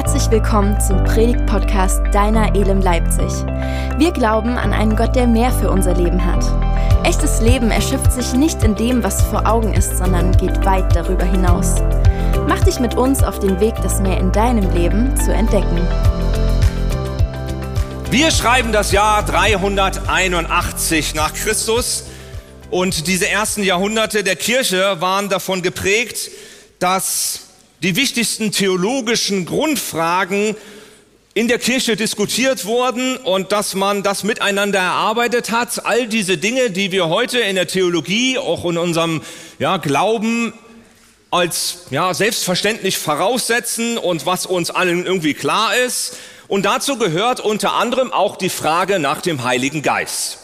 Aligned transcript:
Herzlich 0.00 0.30
willkommen 0.30 0.80
zum 0.80 1.02
Predigt-Podcast 1.02 2.02
Deiner 2.12 2.54
Elem 2.54 2.80
Leipzig. 2.80 3.32
Wir 3.98 4.12
glauben 4.12 4.56
an 4.56 4.72
einen 4.72 4.94
Gott, 4.94 5.16
der 5.16 5.26
mehr 5.26 5.50
für 5.50 5.72
unser 5.72 5.92
Leben 5.94 6.24
hat. 6.24 6.44
Echtes 7.04 7.40
Leben 7.40 7.72
erschöpft 7.72 8.12
sich 8.12 8.32
nicht 8.32 8.62
in 8.62 8.76
dem, 8.76 9.02
was 9.02 9.20
vor 9.22 9.44
Augen 9.44 9.74
ist, 9.74 9.98
sondern 9.98 10.30
geht 10.36 10.64
weit 10.64 10.94
darüber 10.94 11.24
hinaus. 11.24 11.82
Mach 12.46 12.60
dich 12.60 12.78
mit 12.78 12.94
uns 12.94 13.24
auf 13.24 13.40
den 13.40 13.58
Weg, 13.58 13.74
das 13.82 13.98
mehr 13.98 14.20
in 14.20 14.30
deinem 14.30 14.72
Leben 14.72 15.16
zu 15.16 15.34
entdecken. 15.34 15.84
Wir 18.08 18.30
schreiben 18.30 18.70
das 18.70 18.92
Jahr 18.92 19.24
381 19.24 21.16
nach 21.16 21.34
Christus 21.34 22.04
und 22.70 23.08
diese 23.08 23.28
ersten 23.28 23.64
Jahrhunderte 23.64 24.22
der 24.22 24.36
Kirche 24.36 25.00
waren 25.00 25.28
davon 25.28 25.60
geprägt, 25.60 26.30
dass 26.78 27.47
die 27.82 27.96
wichtigsten 27.96 28.50
theologischen 28.50 29.46
Grundfragen 29.46 30.56
in 31.34 31.46
der 31.46 31.58
Kirche 31.58 31.94
diskutiert 31.94 32.64
wurden 32.64 33.16
und 33.16 33.52
dass 33.52 33.74
man 33.74 34.02
das 34.02 34.24
miteinander 34.24 34.80
erarbeitet 34.80 35.52
hat. 35.52 35.86
All 35.86 36.08
diese 36.08 36.36
Dinge, 36.36 36.70
die 36.70 36.90
wir 36.90 37.08
heute 37.08 37.38
in 37.38 37.54
der 37.54 37.68
Theologie, 37.68 38.38
auch 38.38 38.64
in 38.64 38.76
unserem 38.76 39.22
ja, 39.60 39.76
Glauben 39.76 40.52
als 41.30 41.86
ja, 41.90 42.12
selbstverständlich 42.14 42.98
voraussetzen 42.98 43.98
und 43.98 44.26
was 44.26 44.46
uns 44.46 44.70
allen 44.70 45.06
irgendwie 45.06 45.34
klar 45.34 45.76
ist. 45.76 46.16
Und 46.48 46.64
dazu 46.64 46.96
gehört 46.96 47.38
unter 47.38 47.74
anderem 47.74 48.12
auch 48.12 48.36
die 48.36 48.48
Frage 48.48 48.98
nach 48.98 49.20
dem 49.20 49.44
Heiligen 49.44 49.82
Geist. 49.82 50.38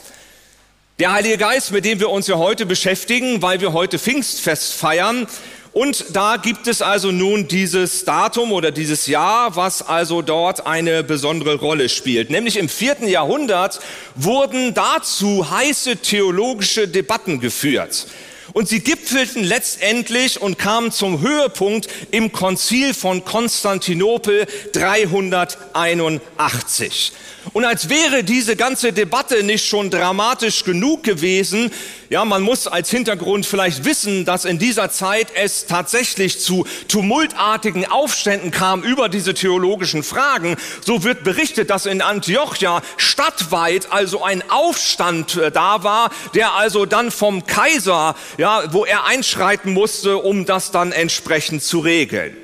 Der 1.00 1.12
Heilige 1.12 1.38
Geist, 1.38 1.72
mit 1.72 1.84
dem 1.84 1.98
wir 1.98 2.10
uns 2.10 2.28
ja 2.28 2.36
heute 2.36 2.66
beschäftigen, 2.66 3.42
weil 3.42 3.60
wir 3.60 3.72
heute 3.72 3.98
Pfingstfest 3.98 4.74
feiern, 4.74 5.26
und 5.74 6.06
da 6.12 6.36
gibt 6.36 6.68
es 6.68 6.82
also 6.82 7.10
nun 7.10 7.48
dieses 7.48 8.04
Datum 8.04 8.52
oder 8.52 8.70
dieses 8.70 9.08
Jahr, 9.08 9.56
was 9.56 9.82
also 9.82 10.22
dort 10.22 10.68
eine 10.68 11.02
besondere 11.02 11.56
Rolle 11.56 11.88
spielt. 11.88 12.30
Nämlich 12.30 12.58
im 12.58 12.68
vierten 12.68 13.08
Jahrhundert 13.08 13.80
wurden 14.14 14.72
dazu 14.72 15.50
heiße 15.50 15.96
theologische 15.96 16.86
Debatten 16.86 17.40
geführt. 17.40 18.06
Und 18.52 18.68
sie 18.68 18.78
gipfelten 18.80 19.42
letztendlich 19.42 20.40
und 20.40 20.60
kamen 20.60 20.92
zum 20.92 21.20
Höhepunkt 21.20 21.88
im 22.12 22.30
Konzil 22.30 22.94
von 22.94 23.24
Konstantinopel 23.24 24.46
381. 24.74 27.10
Und 27.54 27.64
als 27.64 27.88
wäre 27.88 28.24
diese 28.24 28.56
ganze 28.56 28.92
Debatte 28.92 29.44
nicht 29.44 29.64
schon 29.64 29.88
dramatisch 29.88 30.64
genug 30.64 31.04
gewesen, 31.04 31.70
ja, 32.10 32.24
man 32.24 32.42
muss 32.42 32.66
als 32.66 32.90
Hintergrund 32.90 33.46
vielleicht 33.46 33.84
wissen, 33.84 34.24
dass 34.24 34.44
in 34.44 34.58
dieser 34.58 34.90
Zeit 34.90 35.28
es 35.36 35.66
tatsächlich 35.66 36.40
zu 36.40 36.66
tumultartigen 36.88 37.86
Aufständen 37.86 38.50
kam 38.50 38.82
über 38.82 39.08
diese 39.08 39.34
theologischen 39.34 40.02
Fragen. 40.02 40.56
So 40.84 41.04
wird 41.04 41.22
berichtet, 41.22 41.70
dass 41.70 41.86
in 41.86 42.02
Antiochia 42.02 42.82
stadtweit 42.96 43.92
also 43.92 44.24
ein 44.24 44.42
Aufstand 44.50 45.36
äh, 45.36 45.52
da 45.52 45.84
war, 45.84 46.10
der 46.34 46.54
also 46.54 46.86
dann 46.86 47.12
vom 47.12 47.46
Kaiser, 47.46 48.16
ja, 48.36 48.64
wo 48.72 48.84
er 48.84 49.04
einschreiten 49.04 49.72
musste, 49.72 50.16
um 50.16 50.44
das 50.44 50.72
dann 50.72 50.90
entsprechend 50.90 51.62
zu 51.62 51.78
regeln. 51.78 52.36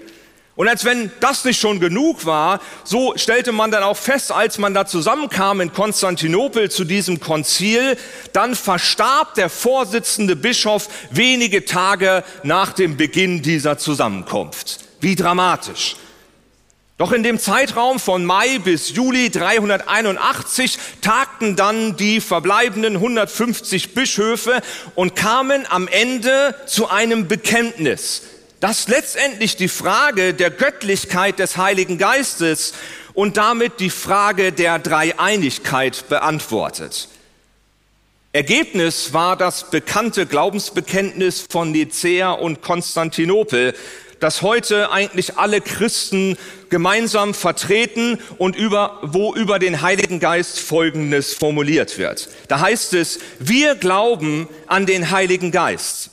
Und 0.60 0.68
als 0.68 0.84
wenn 0.84 1.10
das 1.20 1.46
nicht 1.46 1.58
schon 1.58 1.80
genug 1.80 2.26
war, 2.26 2.60
so 2.84 3.14
stellte 3.16 3.50
man 3.50 3.70
dann 3.70 3.82
auch 3.82 3.96
fest, 3.96 4.30
als 4.30 4.58
man 4.58 4.74
da 4.74 4.84
zusammenkam 4.84 5.62
in 5.62 5.72
Konstantinopel 5.72 6.70
zu 6.70 6.84
diesem 6.84 7.18
Konzil, 7.18 7.96
dann 8.34 8.54
verstarb 8.54 9.32
der 9.36 9.48
Vorsitzende 9.48 10.36
Bischof 10.36 10.90
wenige 11.10 11.64
Tage 11.64 12.24
nach 12.42 12.74
dem 12.74 12.98
Beginn 12.98 13.40
dieser 13.40 13.78
Zusammenkunft. 13.78 14.80
Wie 15.00 15.14
dramatisch. 15.14 15.96
Doch 16.98 17.12
in 17.12 17.22
dem 17.22 17.38
Zeitraum 17.38 17.98
von 17.98 18.26
Mai 18.26 18.58
bis 18.58 18.90
Juli 18.90 19.30
381 19.30 20.76
tagten 21.00 21.56
dann 21.56 21.96
die 21.96 22.20
verbleibenden 22.20 22.96
150 22.96 23.94
Bischöfe 23.94 24.60
und 24.94 25.16
kamen 25.16 25.64
am 25.70 25.88
Ende 25.88 26.54
zu 26.66 26.90
einem 26.90 27.28
Bekenntnis 27.28 28.24
das 28.60 28.88
letztendlich 28.88 29.56
die 29.56 29.68
Frage 29.68 30.34
der 30.34 30.50
Göttlichkeit 30.50 31.38
des 31.38 31.56
Heiligen 31.56 31.96
Geistes 31.96 32.74
und 33.14 33.38
damit 33.38 33.80
die 33.80 33.90
Frage 33.90 34.52
der 34.52 34.78
Dreieinigkeit 34.78 36.08
beantwortet. 36.08 37.08
Ergebnis 38.32 39.12
war 39.12 39.36
das 39.36 39.70
bekannte 39.70 40.26
Glaubensbekenntnis 40.26 41.44
von 41.50 41.72
Nicäa 41.72 42.30
und 42.30 42.62
Konstantinopel, 42.62 43.74
das 44.20 44.42
heute 44.42 44.92
eigentlich 44.92 45.38
alle 45.38 45.62
Christen 45.62 46.36
gemeinsam 46.68 47.32
vertreten 47.32 48.18
und 48.36 48.54
über, 48.54 48.98
wo 49.02 49.34
über 49.34 49.58
den 49.58 49.80
Heiligen 49.80 50.20
Geist 50.20 50.60
Folgendes 50.60 51.32
formuliert 51.32 51.98
wird. 51.98 52.28
Da 52.46 52.60
heißt 52.60 52.92
es, 52.94 53.18
wir 53.38 53.74
glauben 53.74 54.46
an 54.66 54.84
den 54.84 55.10
Heiligen 55.10 55.50
Geist 55.50 56.10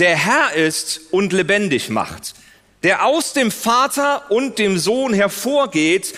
der 0.00 0.16
Herr 0.16 0.54
ist 0.54 1.00
und 1.10 1.32
lebendig 1.32 1.90
macht, 1.90 2.34
der 2.82 3.04
aus 3.04 3.34
dem 3.34 3.50
Vater 3.50 4.30
und 4.30 4.58
dem 4.58 4.78
Sohn 4.78 5.12
hervorgeht 5.12 6.14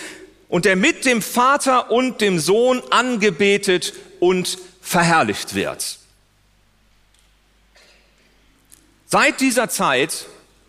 und 0.48 0.64
der 0.64 0.76
mit 0.76 1.04
dem 1.04 1.20
Vater 1.20 1.90
und 1.90 2.20
dem 2.20 2.38
Sohn 2.38 2.82
angebetet 2.90 3.92
und 4.20 4.58
verherrlicht 4.80 5.54
wird. 5.54 5.98
Seit 9.06 9.40
dieser 9.40 9.68
Zeit, 9.68 10.26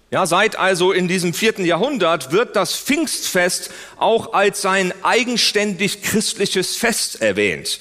ja, 0.09 0.25
seit 0.25 0.57
also 0.57 0.91
in 0.91 1.07
diesem 1.07 1.33
vierten 1.33 1.65
Jahrhundert 1.65 2.31
wird 2.31 2.55
das 2.55 2.75
Pfingstfest 2.75 3.71
auch 3.97 4.33
als 4.33 4.65
ein 4.65 4.93
eigenständig 5.03 6.01
christliches 6.01 6.75
Fest 6.75 7.21
erwähnt. 7.21 7.79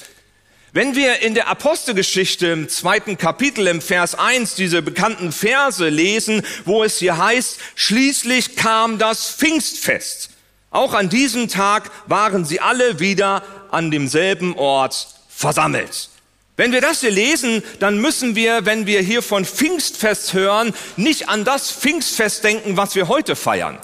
Wenn 0.75 0.97
wir 0.97 1.21
in 1.21 1.35
der 1.35 1.49
Apostelgeschichte 1.49 2.47
im 2.47 2.67
zweiten 2.71 3.19
Kapitel 3.19 3.67
im 3.67 3.83
Vers 3.83 4.15
1 4.15 4.55
diese 4.55 4.81
bekannten 4.81 5.31
Verse 5.31 5.87
lesen, 5.87 6.41
wo 6.65 6.83
es 6.83 6.97
hier 6.97 7.19
heißt, 7.19 7.59
schließlich 7.75 8.57
kam 8.57 8.97
das 8.97 9.29
Pfingstfest. 9.33 10.31
Auch 10.71 10.95
an 10.95 11.11
diesem 11.11 11.49
Tag 11.49 11.91
waren 12.07 12.47
sie 12.47 12.61
alle 12.61 13.01
wieder 13.01 13.43
an 13.71 13.91
demselben 13.91 14.57
Ort 14.57 15.09
versammelt. 15.29 16.09
Wenn 16.57 16.73
wir 16.73 16.81
das 16.81 17.01
hier 17.01 17.11
lesen, 17.11 17.63
dann 17.79 17.99
müssen 17.99 18.35
wir, 18.35 18.65
wenn 18.65 18.87
wir 18.87 19.03
hier 19.03 19.21
von 19.21 19.45
Pfingstfest 19.45 20.33
hören, 20.33 20.73
nicht 20.97 21.29
an 21.29 21.45
das 21.45 21.71
Pfingstfest 21.71 22.45
denken, 22.45 22.79
was 22.79 22.95
wir 22.95 23.09
heute 23.09 23.37
feiern, 23.37 23.79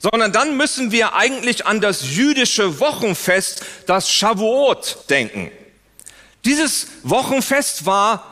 sondern 0.00 0.32
dann 0.32 0.56
müssen 0.56 0.90
wir 0.90 1.14
eigentlich 1.14 1.66
an 1.66 1.80
das 1.80 2.16
jüdische 2.16 2.80
Wochenfest, 2.80 3.64
das 3.86 4.10
Shavuot, 4.10 5.08
denken. 5.08 5.52
Dieses 6.44 6.88
Wochenfest 7.04 7.86
war 7.86 8.24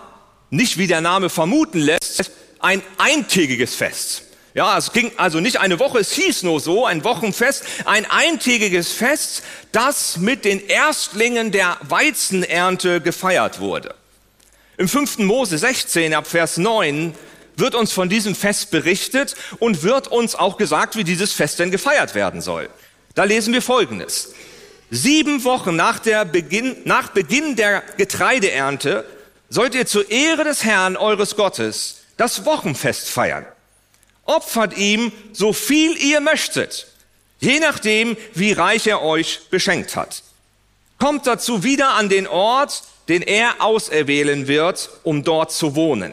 nicht, 0.51 0.79
wie 0.79 0.87
der 0.87 1.01
Name 1.01 1.31
vermuten 1.31 1.79
lässt, 1.79 2.33
ein 2.59 2.83
eintägiges 2.99 3.75
Fest. 3.75 4.23
Ja, 4.53 4.77
es 4.77 4.93
ging 4.93 5.13
also 5.17 5.39
nicht 5.39 5.61
eine 5.61 5.79
Woche, 5.79 6.01
es 6.01 6.11
hieß 6.13 6.43
nur 6.43 6.59
so, 6.59 6.85
ein 6.85 7.05
Wochenfest, 7.05 7.65
ein 7.85 8.05
eintägiges 8.11 8.91
Fest, 8.93 9.43
das 9.71 10.17
mit 10.17 10.45
den 10.45 10.67
Erstlingen 10.67 11.53
der 11.53 11.79
Weizenernte 11.83 13.01
gefeiert 13.01 13.61
wurde. 13.61 13.95
Im 14.77 14.89
5. 14.89 15.19
Mose 15.19 15.57
16 15.57 16.15
ab 16.15 16.27
Vers 16.27 16.57
9 16.57 17.15
wird 17.57 17.77
uns 17.77 17.93
von 17.93 18.09
diesem 18.09 18.35
Fest 18.35 18.73
berichtet 18.73 19.37
und 19.61 19.85
wird 19.85 20.09
uns 20.09 20.35
auch 20.35 20.57
gesagt, 20.57 20.97
wie 20.97 21.05
dieses 21.05 21.33
Fest 21.33 21.61
denn 21.61 21.71
gefeiert 21.71 22.17
werden 22.17 22.41
soll. 22.41 22.71
Da 23.15 23.25
lesen 23.25 23.55
wir 23.55 23.63
Folgendes. 23.63 24.35
Sieben 24.91 25.45
Wochen 25.45 25.77
nach, 25.77 26.01
Beginn, 26.01 26.77
nach 26.85 27.11
Beginn 27.11 27.55
der 27.55 27.83
Getreideernte 27.97 29.07
sollt 29.49 29.75
ihr 29.75 29.87
zur 29.87 30.11
Ehre 30.11 30.45
des 30.45 30.65
Herrn 30.65 30.97
eures 30.97 31.37
Gottes 31.37 32.03
das 32.17 32.45
Wochenfest 32.45 33.09
feiern. 33.09 33.47
Opfert 34.25 34.77
ihm 34.77 35.13
so 35.33 35.53
viel 35.53 35.97
ihr 35.97 36.21
möchtet, 36.21 36.89
je 37.39 37.61
nachdem, 37.61 38.17
wie 38.35 38.53
reich 38.53 38.87
er 38.87 39.03
euch 39.03 39.41
beschenkt 39.51 39.97
hat. 39.97 40.23
Kommt 40.99 41.27
dazu 41.27 41.63
wieder 41.63 41.91
an 41.91 42.09
den 42.09 42.27
Ort, 42.27 42.83
den 43.09 43.23
er 43.23 43.63
auserwählen 43.63 44.49
wird, 44.49 44.91
um 45.03 45.25
dort 45.25 45.53
zu 45.53 45.75
wohnen. 45.75 46.13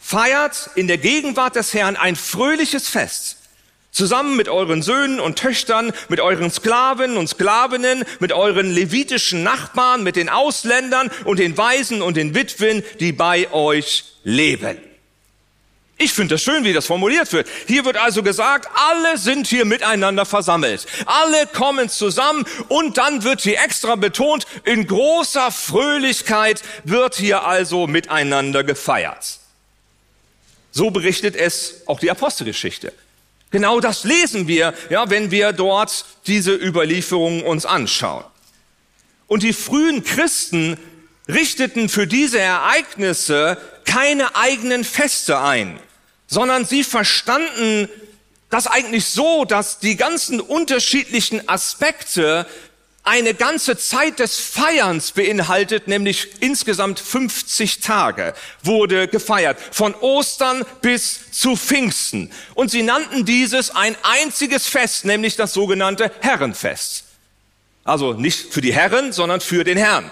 Feiert 0.00 0.70
in 0.74 0.88
der 0.88 0.98
Gegenwart 0.98 1.56
des 1.56 1.72
Herrn 1.72 1.96
ein 1.96 2.16
fröhliches 2.16 2.88
Fest 2.88 3.36
Zusammen 3.92 4.36
mit 4.36 4.48
euren 4.48 4.82
Söhnen 4.82 5.18
und 5.18 5.36
Töchtern, 5.36 5.92
mit 6.08 6.20
euren 6.20 6.50
Sklaven 6.50 7.16
und 7.16 7.28
Sklavinnen, 7.28 8.04
mit 8.20 8.32
euren 8.32 8.70
levitischen 8.70 9.42
Nachbarn, 9.42 10.02
mit 10.02 10.16
den 10.16 10.28
Ausländern 10.28 11.10
und 11.24 11.38
den 11.38 11.56
Waisen 11.56 12.00
und 12.00 12.16
den 12.16 12.34
Witwen, 12.34 12.84
die 13.00 13.12
bei 13.12 13.50
euch 13.52 14.04
leben. 14.22 14.78
Ich 16.02 16.14
finde 16.14 16.36
das 16.36 16.42
schön, 16.42 16.64
wie 16.64 16.72
das 16.72 16.86
formuliert 16.86 17.30
wird. 17.34 17.46
Hier 17.66 17.84
wird 17.84 17.98
also 17.98 18.22
gesagt, 18.22 18.70
alle 18.74 19.18
sind 19.18 19.46
hier 19.46 19.66
miteinander 19.66 20.24
versammelt. 20.24 20.86
Alle 21.04 21.46
kommen 21.46 21.90
zusammen 21.90 22.46
und 22.68 22.96
dann 22.96 23.22
wird 23.22 23.42
hier 23.42 23.60
extra 23.60 23.96
betont, 23.96 24.46
in 24.64 24.86
großer 24.86 25.50
Fröhlichkeit 25.50 26.62
wird 26.84 27.16
hier 27.16 27.44
also 27.44 27.86
miteinander 27.86 28.64
gefeiert. 28.64 29.40
So 30.70 30.90
berichtet 30.90 31.36
es 31.36 31.82
auch 31.86 32.00
die 32.00 32.10
Apostelgeschichte. 32.10 32.94
Genau 33.50 33.80
das 33.80 34.04
lesen 34.04 34.46
wir, 34.46 34.74
ja, 34.90 35.10
wenn 35.10 35.30
wir 35.30 35.52
dort 35.52 36.04
diese 36.26 36.54
Überlieferungen 36.54 37.42
uns 37.42 37.66
anschauen. 37.66 38.24
Und 39.26 39.42
die 39.42 39.52
frühen 39.52 40.04
Christen 40.04 40.76
richteten 41.28 41.88
für 41.88 42.06
diese 42.06 42.40
Ereignisse 42.40 43.58
keine 43.84 44.36
eigenen 44.36 44.84
Feste 44.84 45.40
ein, 45.40 45.78
sondern 46.26 46.64
sie 46.64 46.84
verstanden 46.84 47.88
das 48.50 48.66
eigentlich 48.66 49.06
so, 49.06 49.44
dass 49.44 49.78
die 49.78 49.96
ganzen 49.96 50.40
unterschiedlichen 50.40 51.48
Aspekte 51.48 52.46
eine 53.02 53.34
ganze 53.34 53.78
Zeit 53.78 54.18
des 54.18 54.38
Feierns 54.38 55.12
beinhaltet, 55.12 55.88
nämlich 55.88 56.28
insgesamt 56.40 57.00
50 57.00 57.80
Tage 57.80 58.34
wurde 58.62 59.08
gefeiert, 59.08 59.58
von 59.72 59.94
Ostern 59.94 60.64
bis 60.82 61.30
zu 61.32 61.56
Pfingsten. 61.56 62.30
Und 62.54 62.70
sie 62.70 62.82
nannten 62.82 63.24
dieses 63.24 63.74
ein 63.74 63.96
einziges 64.02 64.66
Fest, 64.66 65.04
nämlich 65.06 65.36
das 65.36 65.54
sogenannte 65.54 66.12
Herrenfest. 66.20 67.04
Also 67.84 68.12
nicht 68.12 68.52
für 68.52 68.60
die 68.60 68.74
Herren, 68.74 69.12
sondern 69.12 69.40
für 69.40 69.64
den 69.64 69.78
Herrn. 69.78 70.10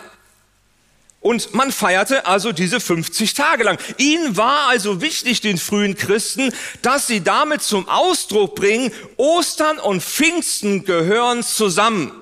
Und 1.21 1.53
man 1.53 1.73
feierte 1.73 2.27
also 2.27 2.53
diese 2.53 2.81
50 2.81 3.35
Tage 3.35 3.65
lang. 3.65 3.79
Ihnen 3.99 4.37
war 4.37 4.69
also 4.69 5.01
wichtig, 5.01 5.41
den 5.41 5.59
frühen 5.59 5.97
Christen, 5.97 6.53
dass 6.81 7.07
sie 7.07 7.23
damit 7.23 7.63
zum 7.63 7.89
Ausdruck 7.89 8.55
bringen, 8.55 8.93
Ostern 9.17 9.79
und 9.79 10.03
Pfingsten 10.03 10.85
gehören 10.85 11.43
zusammen. 11.43 12.13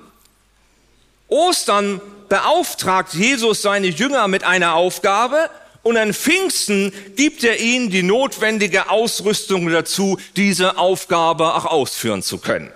Ostern 1.27 2.01
beauftragt 2.29 3.13
Jesus 3.13 3.61
seine 3.61 3.87
Jünger 3.87 4.27
mit 4.27 4.43
einer 4.43 4.73
Aufgabe 4.73 5.49
und 5.83 5.97
an 5.97 6.13
Pfingsten 6.13 6.91
gibt 7.15 7.43
er 7.43 7.59
ihnen 7.59 7.89
die 7.89 8.03
notwendige 8.03 8.89
Ausrüstung 8.89 9.69
dazu, 9.69 10.19
diese 10.35 10.77
Aufgabe 10.77 11.55
auch 11.55 11.65
ausführen 11.65 12.21
zu 12.21 12.39
können. 12.39 12.71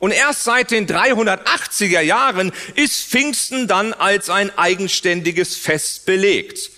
Und 0.00 0.12
erst 0.12 0.44
seit 0.44 0.70
den 0.70 0.88
380er 0.88 2.00
Jahren 2.00 2.52
ist 2.74 3.04
Pfingsten 3.04 3.68
dann 3.68 3.92
als 3.92 4.30
ein 4.30 4.56
eigenständiges 4.58 5.56
Fest 5.56 6.06
belegt. 6.06 6.70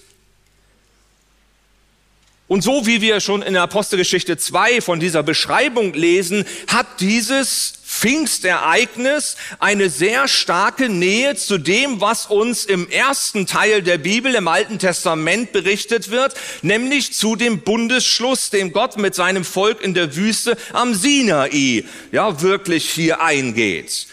Und 2.48 2.60
so 2.60 2.84
wie 2.84 3.00
wir 3.00 3.20
schon 3.20 3.40
in 3.40 3.54
der 3.54 3.62
Apostelgeschichte 3.62 4.36
2 4.36 4.82
von 4.82 5.00
dieser 5.00 5.22
Beschreibung 5.22 5.94
lesen, 5.94 6.44
hat 6.66 7.00
dieses 7.00 7.78
Pfingstereignis 7.92 9.36
eine 9.58 9.90
sehr 9.90 10.26
starke 10.26 10.88
Nähe 10.88 11.36
zu 11.36 11.58
dem, 11.58 12.00
was 12.00 12.26
uns 12.26 12.64
im 12.64 12.88
ersten 12.88 13.46
Teil 13.46 13.82
der 13.82 13.98
Bibel 13.98 14.34
im 14.34 14.48
Alten 14.48 14.78
Testament 14.78 15.52
berichtet 15.52 16.10
wird, 16.10 16.34
nämlich 16.62 17.12
zu 17.12 17.36
dem 17.36 17.60
Bundesschluss, 17.60 18.48
dem 18.48 18.72
Gott 18.72 18.96
mit 18.96 19.14
seinem 19.14 19.44
Volk 19.44 19.82
in 19.82 19.92
der 19.92 20.16
Wüste 20.16 20.56
am 20.72 20.94
Sinai 20.94 21.84
ja 22.10 22.40
wirklich 22.40 22.90
hier 22.90 23.20
eingeht. 23.20 24.06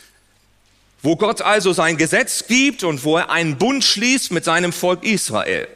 Wo 1.01 1.15
Gott 1.15 1.41
also 1.41 1.71
sein 1.71 1.95
Gesetz 1.95 2.47
gibt 2.47 2.83
und 2.83 3.05
wo 3.05 3.17
er 3.17 3.29
einen 3.29 3.57
Bund 3.57 3.85
schließt 3.85 4.31
mit 4.31 4.43
seinem 4.43 4.73
Volk 4.73 5.05
Israel. 5.05 5.69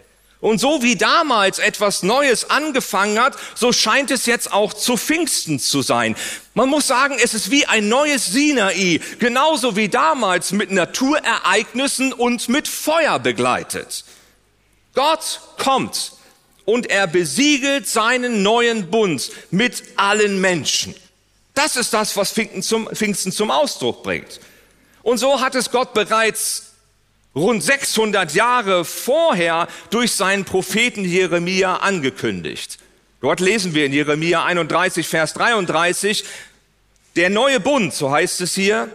Und 0.44 0.60
so 0.60 0.84
wie 0.84 0.98
damals 0.98 1.58
etwas 1.58 2.04
Neues 2.04 2.50
angefangen 2.50 3.18
hat, 3.18 3.38
so 3.56 3.72
scheint 3.72 4.12
es 4.12 4.26
jetzt 4.26 4.52
auch 4.52 4.74
zu 4.74 4.98
Pfingsten 4.98 5.58
zu 5.58 5.82
sein. 5.82 6.18
Man 6.54 6.68
muss 6.68 6.86
sagen, 6.86 7.16
es 7.18 7.34
ist 7.34 7.50
wie 7.50 7.66
ein 7.66 7.88
neues 7.88 8.26
Sinai, 8.26 9.00
genauso 9.20 9.78
wie 9.78 9.88
damals 9.88 10.52
mit 10.52 10.70
Naturereignissen 10.70 12.12
und 12.12 12.50
mit 12.50 12.68
Feuer 12.68 13.20
begleitet. 13.20 14.04
Gott 14.94 15.40
kommt 15.58 16.12
und 16.66 16.90
er 16.90 17.08
besiegelt 17.08 17.88
seinen 17.88 18.44
neuen 18.44 18.92
Bund 18.92 19.32
mit 19.50 19.82
allen 19.96 20.42
Menschen. 20.42 20.94
Das 21.54 21.78
ist 21.78 21.94
das, 21.94 22.18
was 22.18 22.34
Pfingsten 22.34 22.64
zum, 22.64 22.90
Pfingsten 22.94 23.32
zum 23.32 23.50
Ausdruck 23.50 24.04
bringt. 24.04 24.42
Und 25.04 25.20
so 25.20 25.40
hat 25.40 25.56
es 25.56 25.72
Gott 25.72 25.94
bereits 25.94 26.73
rund 27.36 27.64
600 27.64 28.34
Jahre 28.34 28.86
vorher 28.86 29.68
durch 29.90 30.12
seinen 30.12 30.46
Propheten 30.46 31.04
Jeremia 31.04 31.78
angekündigt. 31.78 32.80
Dort 33.22 33.40
lesen 33.40 33.74
wir 33.74 33.86
in 33.86 33.94
Jeremia 33.94 34.44
31, 34.44 35.08
Vers 35.08 35.34
33, 35.34 36.26
der 37.16 37.30
neue 37.30 37.60
Bund, 37.60 37.94
so 37.94 38.12
heißt 38.12 38.42
es 38.42 38.54
hier, 38.54 38.90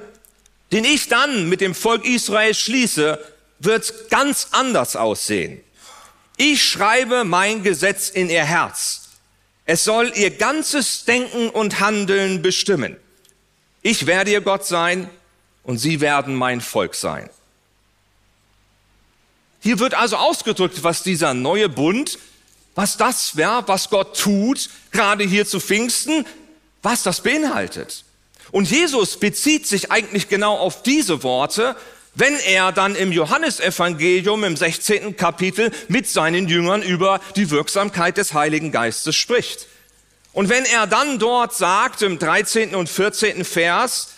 den 0.73 0.85
ich 0.85 1.09
dann 1.09 1.49
mit 1.49 1.61
dem 1.61 1.75
Volk 1.75 2.05
Israel 2.05 2.55
schließe, 2.55 3.19
wird 3.59 4.11
ganz 4.11 4.49
anders 4.53 4.97
aussehen. 4.97 5.61
Ich 6.37 6.63
schreibe 6.63 7.25
mein 7.25 7.63
Gesetz 7.63 8.11
in 8.11 8.31
ihr 8.31 8.45
Herz. 8.45 9.09
Es 9.65 9.85
soll 9.85 10.13
ihr 10.15 10.31
ganzes 10.31 11.05
Denken 11.05 11.51
und 11.51 11.81
Handeln 11.81 12.43
bestimmen. 12.43 12.97
Ich 13.83 14.07
werde 14.07 14.31
ihr 14.31 14.41
Gott 14.41 14.67
sein 14.67 15.11
und 15.63 15.79
sie 15.79 16.01
werden 16.01 16.35
mein 16.35 16.61
Volk 16.61 16.95
sein. 16.95 17.29
Hier 19.61 19.79
wird 19.79 19.95
also 19.95 20.17
ausgedrückt, 20.17 20.83
was 20.83 21.03
dieser 21.03 21.35
neue 21.35 21.69
Bund, 21.69 22.19
was 22.75 22.97
das 22.97 23.37
wäre, 23.37 23.65
was 23.67 23.91
Gott 23.91 24.19
tut, 24.19 24.71
gerade 24.93 25.25
hier 25.25 25.47
zu 25.47 25.59
Pfingsten, 25.61 26.25
was 26.83 27.03
das 27.03 27.23
beinhaltet. 27.23 28.05
Und 28.51 28.71
Jesus 28.71 29.19
bezieht 29.19 29.67
sich 29.67 29.91
eigentlich 29.91 30.29
genau 30.29 30.57
auf 30.57 30.83
diese 30.83 31.23
Worte, 31.23 31.77
wenn 32.15 32.35
er 32.41 32.73
dann 32.73 32.97
im 32.97 33.13
Johannesevangelium 33.13 34.45
im 34.45 34.57
16. 34.57 35.17
Kapitel 35.17 35.71
mit 35.89 36.09
seinen 36.09 36.49
Jüngern 36.49 36.83
über 36.83 37.21
die 37.37 37.51
Wirksamkeit 37.51 38.17
des 38.17 38.35
Heiligen 38.35 38.73
Geistes 38.73 39.15
spricht. 39.15 39.67
Und 40.33 40.49
wenn 40.49 40.65
er 40.65 40.87
dann 40.87 41.19
dort 41.19 41.55
sagt 41.55 42.03
im 42.03 42.19
13. 42.19 42.75
und 42.75 42.89
14. 42.89 43.45
Vers, 43.45 44.15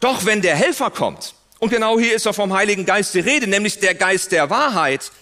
doch 0.00 0.24
wenn 0.24 0.42
der 0.42 0.56
Helfer 0.56 0.90
kommt, 0.90 1.34
und 1.62 1.68
genau 1.70 1.96
hier 1.96 2.16
ist 2.16 2.26
doch 2.26 2.34
vom 2.34 2.52
Heiligen 2.52 2.84
Geist 2.86 3.14
die 3.14 3.20
Rede, 3.20 3.46
nämlich 3.46 3.78
der 3.78 3.94
Geist 3.94 4.32
der 4.32 4.50
Wahrheit, 4.50 5.12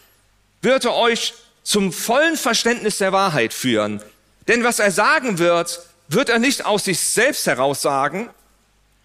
wird 0.63 0.87
er 0.87 0.95
euch 0.95 1.35
zum 1.63 1.93
vollen 1.93 2.39
Verständnis 2.39 2.97
der 2.97 3.13
Wahrheit 3.13 3.53
führen. 3.53 4.03
Denn 4.49 4.65
was 4.65 4.79
er 4.79 4.91
sagen 4.91 5.39
wird, 5.39 5.81
wird 6.09 6.31
er 6.31 6.39
nicht 6.39 6.65
aus 6.65 6.85
sich 6.87 6.99
selbst 6.99 7.47
heraus 7.47 7.83
sagen, 7.83 8.31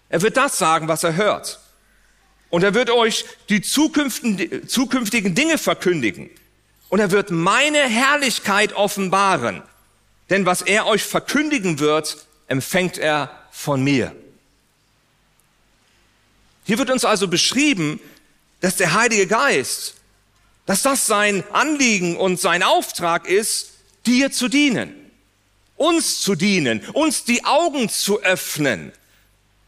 er 0.08 0.22
wird 0.22 0.38
das 0.38 0.56
sagen, 0.56 0.88
was 0.88 1.04
er 1.04 1.16
hört. 1.16 1.60
Und 2.48 2.64
er 2.64 2.72
wird 2.72 2.88
euch 2.88 3.26
die 3.50 3.60
zukünftigen 3.60 5.34
Dinge 5.34 5.58
verkündigen. 5.58 6.30
Und 6.88 7.00
er 7.00 7.10
wird 7.10 7.30
meine 7.30 7.80
Herrlichkeit 7.80 8.72
offenbaren. 8.72 9.62
Denn 10.30 10.46
was 10.46 10.62
er 10.62 10.86
euch 10.86 11.04
verkündigen 11.04 11.80
wird, 11.80 12.16
empfängt 12.46 12.96
er 12.96 13.30
von 13.50 13.84
mir. 13.84 14.16
Hier 16.66 16.78
wird 16.78 16.90
uns 16.90 17.04
also 17.04 17.28
beschrieben, 17.28 18.00
dass 18.60 18.76
der 18.76 18.94
Heilige 18.94 19.28
Geist, 19.28 19.94
dass 20.66 20.82
das 20.82 21.06
sein 21.06 21.44
Anliegen 21.52 22.16
und 22.16 22.40
sein 22.40 22.64
Auftrag 22.64 23.28
ist, 23.28 23.74
dir 24.04 24.32
zu 24.32 24.48
dienen, 24.48 24.92
uns 25.76 26.20
zu 26.20 26.34
dienen, 26.34 26.84
uns 26.92 27.22
die 27.22 27.44
Augen 27.44 27.88
zu 27.88 28.20
öffnen, 28.20 28.92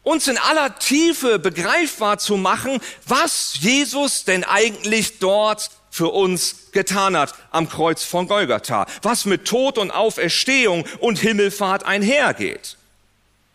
uns 0.03 0.27
in 0.27 0.37
aller 0.37 0.77
Tiefe 0.77 1.39
begreifbar 1.39 2.17
zu 2.17 2.35
machen, 2.35 2.81
was 3.07 3.57
Jesus 3.61 4.25
denn 4.25 4.43
eigentlich 4.43 5.19
dort 5.19 5.71
für 5.89 6.09
uns 6.09 6.71
getan 6.73 7.15
hat 7.15 7.33
am 7.51 7.69
Kreuz 7.69 8.03
von 8.03 8.27
Golgatha, 8.27 8.87
was 9.01 9.23
mit 9.23 9.45
Tod 9.45 9.77
und 9.77 9.91
Auferstehung 9.91 10.85
und 10.99 11.19
Himmelfahrt 11.19 11.85
einhergeht. 11.85 12.77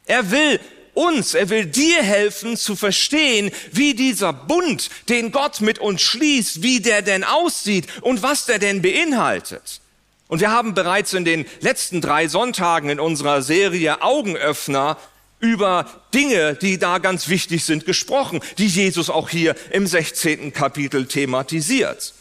Er 0.07 0.31
will 0.31 0.61
uns, 0.95 1.35
er 1.35 1.49
will 1.51 1.67
dir 1.67 2.03
helfen 2.03 2.57
zu 2.57 2.77
verstehen, 2.77 3.51
wie 3.73 3.95
dieser 3.95 4.33
Bund, 4.33 4.91
den 5.09 5.33
Gott 5.33 5.61
mit 5.61 5.79
uns 5.79 6.03
schließt, 6.03 6.63
wie 6.63 6.81
der 6.81 7.03
denn 7.03 7.25
aussieht 7.25 7.87
und 8.03 8.23
was 8.23 8.47
der 8.47 8.59
denn 8.59 8.83
beinhaltet. 8.83 9.81
Und 10.29 10.41
wir 10.41 10.51
haben 10.51 10.75
bereits 10.75 11.13
in 11.13 11.25
den 11.25 11.45
letzten 11.61 12.01
drei 12.01 12.29
Sonntagen 12.29 12.91
in 12.91 13.01
unserer 13.01 13.43
Serie 13.43 14.03
Augenöffner 14.03 14.97
über 15.39 15.87
Dinge, 16.15 16.55
die 16.55 16.79
da 16.79 16.99
ganz 16.99 17.29
wichtig 17.29 17.65
sind, 17.65 17.85
gesprochen, 17.85 18.41
die 18.57 18.67
Jesus 18.67 19.11
auch 19.11 19.29
hier 19.29 19.55
im 19.71 19.87
16. 19.87 20.53
Kapitel 20.53 21.07
thematisiert. 21.07 22.15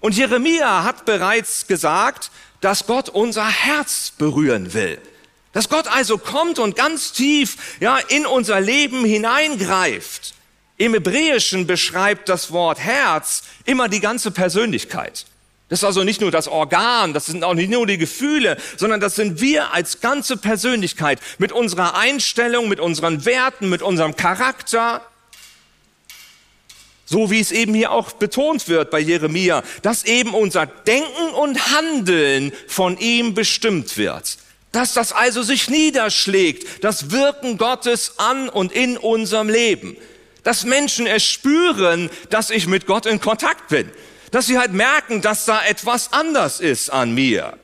Und 0.00 0.16
Jeremia 0.16 0.84
hat 0.84 1.04
bereits 1.04 1.66
gesagt, 1.66 2.30
dass 2.62 2.86
Gott 2.86 3.10
unser 3.10 3.46
Herz 3.46 4.12
berühren 4.16 4.72
will. 4.72 4.98
Dass 5.52 5.68
Gott 5.68 5.88
also 5.88 6.18
kommt 6.18 6.58
und 6.58 6.76
ganz 6.76 7.12
tief 7.12 7.56
ja, 7.80 7.98
in 7.98 8.26
unser 8.26 8.60
Leben 8.60 9.04
hineingreift. 9.04 10.34
Im 10.76 10.94
Hebräischen 10.94 11.66
beschreibt 11.66 12.28
das 12.28 12.52
Wort 12.52 12.78
Herz 12.78 13.42
immer 13.64 13.88
die 13.88 14.00
ganze 14.00 14.30
Persönlichkeit. 14.30 15.26
Das 15.68 15.80
ist 15.80 15.84
also 15.84 16.02
nicht 16.02 16.20
nur 16.20 16.30
das 16.32 16.48
Organ, 16.48 17.12
das 17.12 17.26
sind 17.26 17.44
auch 17.44 17.54
nicht 17.54 17.70
nur 17.70 17.86
die 17.86 17.98
Gefühle, 17.98 18.56
sondern 18.76 18.98
das 18.98 19.14
sind 19.14 19.40
wir 19.40 19.72
als 19.72 20.00
ganze 20.00 20.36
Persönlichkeit 20.36 21.20
mit 21.38 21.52
unserer 21.52 21.96
Einstellung, 21.96 22.68
mit 22.68 22.80
unseren 22.80 23.24
Werten, 23.24 23.68
mit 23.68 23.80
unserem 23.80 24.16
Charakter. 24.16 25.02
So 27.04 27.30
wie 27.30 27.40
es 27.40 27.52
eben 27.52 27.74
hier 27.74 27.92
auch 27.92 28.12
betont 28.12 28.68
wird 28.68 28.90
bei 28.90 29.00
Jeremia, 29.00 29.62
dass 29.82 30.04
eben 30.04 30.34
unser 30.34 30.66
Denken 30.66 31.34
und 31.34 31.72
Handeln 31.76 32.52
von 32.66 32.98
ihm 32.98 33.34
bestimmt 33.34 33.96
wird. 33.96 34.38
Dass 34.72 34.94
das 34.94 35.12
also 35.12 35.42
sich 35.42 35.68
niederschlägt, 35.68 36.84
das 36.84 37.10
Wirken 37.10 37.58
Gottes 37.58 38.14
an 38.18 38.48
und 38.48 38.72
in 38.72 38.96
unserem 38.96 39.48
Leben. 39.48 39.96
Dass 40.44 40.64
Menschen 40.64 41.06
es 41.06 41.24
spüren, 41.24 42.08
dass 42.30 42.50
ich 42.50 42.66
mit 42.66 42.86
Gott 42.86 43.06
in 43.06 43.20
Kontakt 43.20 43.68
bin. 43.68 43.90
Dass 44.30 44.46
sie 44.46 44.58
halt 44.58 44.72
merken, 44.72 45.22
dass 45.22 45.44
da 45.44 45.64
etwas 45.64 46.12
anders 46.12 46.60
ist 46.60 46.90
an 46.90 47.12
mir. 47.12 47.58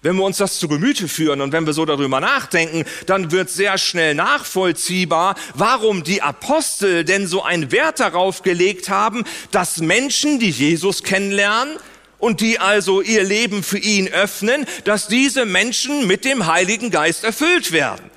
Wenn 0.00 0.14
wir 0.14 0.24
uns 0.24 0.36
das 0.36 0.60
zu 0.60 0.68
Gemüte 0.68 1.08
führen 1.08 1.40
und 1.40 1.52
wenn 1.52 1.66
wir 1.66 1.72
so 1.72 1.84
darüber 1.84 2.20
nachdenken, 2.20 2.84
dann 3.06 3.32
wird 3.32 3.50
sehr 3.50 3.78
schnell 3.78 4.14
nachvollziehbar, 4.14 5.34
warum 5.54 6.04
die 6.04 6.22
Apostel 6.22 7.04
denn 7.04 7.26
so 7.26 7.42
einen 7.42 7.72
Wert 7.72 7.98
darauf 7.98 8.42
gelegt 8.42 8.88
haben, 8.88 9.24
dass 9.50 9.78
Menschen, 9.78 10.38
die 10.38 10.50
Jesus 10.50 11.02
kennenlernen 11.02 11.78
und 12.18 12.40
die 12.40 12.58
also 12.58 13.00
ihr 13.00 13.22
Leben 13.22 13.62
für 13.62 13.78
ihn 13.78 14.08
öffnen, 14.08 14.66
dass 14.84 15.08
diese 15.08 15.44
Menschen 15.44 16.06
mit 16.06 16.24
dem 16.24 16.46
Heiligen 16.46 16.90
Geist 16.90 17.24
erfüllt 17.24 17.72
werden. 17.72 18.10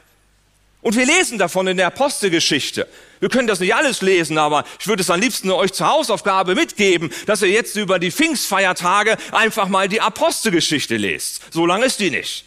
Und 0.81 0.95
wir 0.95 1.05
lesen 1.05 1.37
davon 1.37 1.67
in 1.67 1.77
der 1.77 1.87
Apostelgeschichte. 1.87 2.87
Wir 3.19 3.29
können 3.29 3.47
das 3.47 3.59
nicht 3.59 3.75
alles 3.75 4.01
lesen, 4.01 4.39
aber 4.39 4.65
ich 4.79 4.87
würde 4.87 5.03
es 5.03 5.11
am 5.11 5.19
liebsten 5.19 5.51
euch 5.51 5.73
zur 5.73 5.87
Hausaufgabe 5.87 6.55
mitgeben, 6.55 7.11
dass 7.27 7.43
ihr 7.43 7.49
jetzt 7.49 7.75
über 7.75 7.99
die 7.99 8.11
Pfingstfeiertage 8.11 9.15
einfach 9.31 9.67
mal 9.67 9.87
die 9.87 10.01
Apostelgeschichte 10.01 10.97
lest. 10.97 11.43
So 11.51 11.67
lange 11.67 11.85
ist 11.85 11.99
die 11.99 12.09
nicht. 12.09 12.45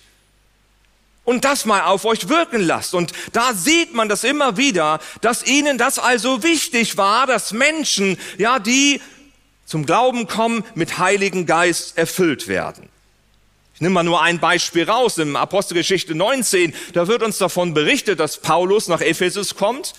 Und 1.23 1.45
das 1.45 1.65
mal 1.65 1.83
auf 1.83 2.05
euch 2.05 2.29
wirken 2.29 2.61
lasst. 2.61 2.93
Und 2.93 3.13
da 3.33 3.55
sieht 3.55 3.95
man 3.95 4.09
das 4.09 4.25
immer 4.25 4.57
wieder, 4.57 4.99
dass 5.21 5.47
ihnen 5.47 5.79
das 5.79 6.01
also 6.01 6.43
wichtig 6.43 6.97
war, 6.97 7.27
dass 7.29 7.53
Menschen, 7.53 8.19
ja, 8.37 8.59
die 8.59 9.01
zum 9.65 9.87
Glauben 9.87 10.27
kommen, 10.27 10.65
mit 10.75 10.99
Heiligen 10.99 11.47
Geist 11.47 11.97
erfüllt 11.99 12.49
werden. 12.49 12.89
Ich 13.75 13.81
nehme 13.81 13.95
mal 13.95 14.05
nur 14.05 14.23
ein 14.23 14.39
Beispiel 14.39 14.85
raus. 14.85 15.19
Im 15.19 15.35
Apostelgeschichte 15.35 16.15
19, 16.15 16.75
da 16.93 17.09
wird 17.09 17.23
uns 17.23 17.39
davon 17.39 17.75
berichtet, 17.75 18.21
dass 18.21 18.39
Paulus 18.39 18.87
nach 18.87 19.01
Ephesus 19.01 19.57
kommt 19.57 19.95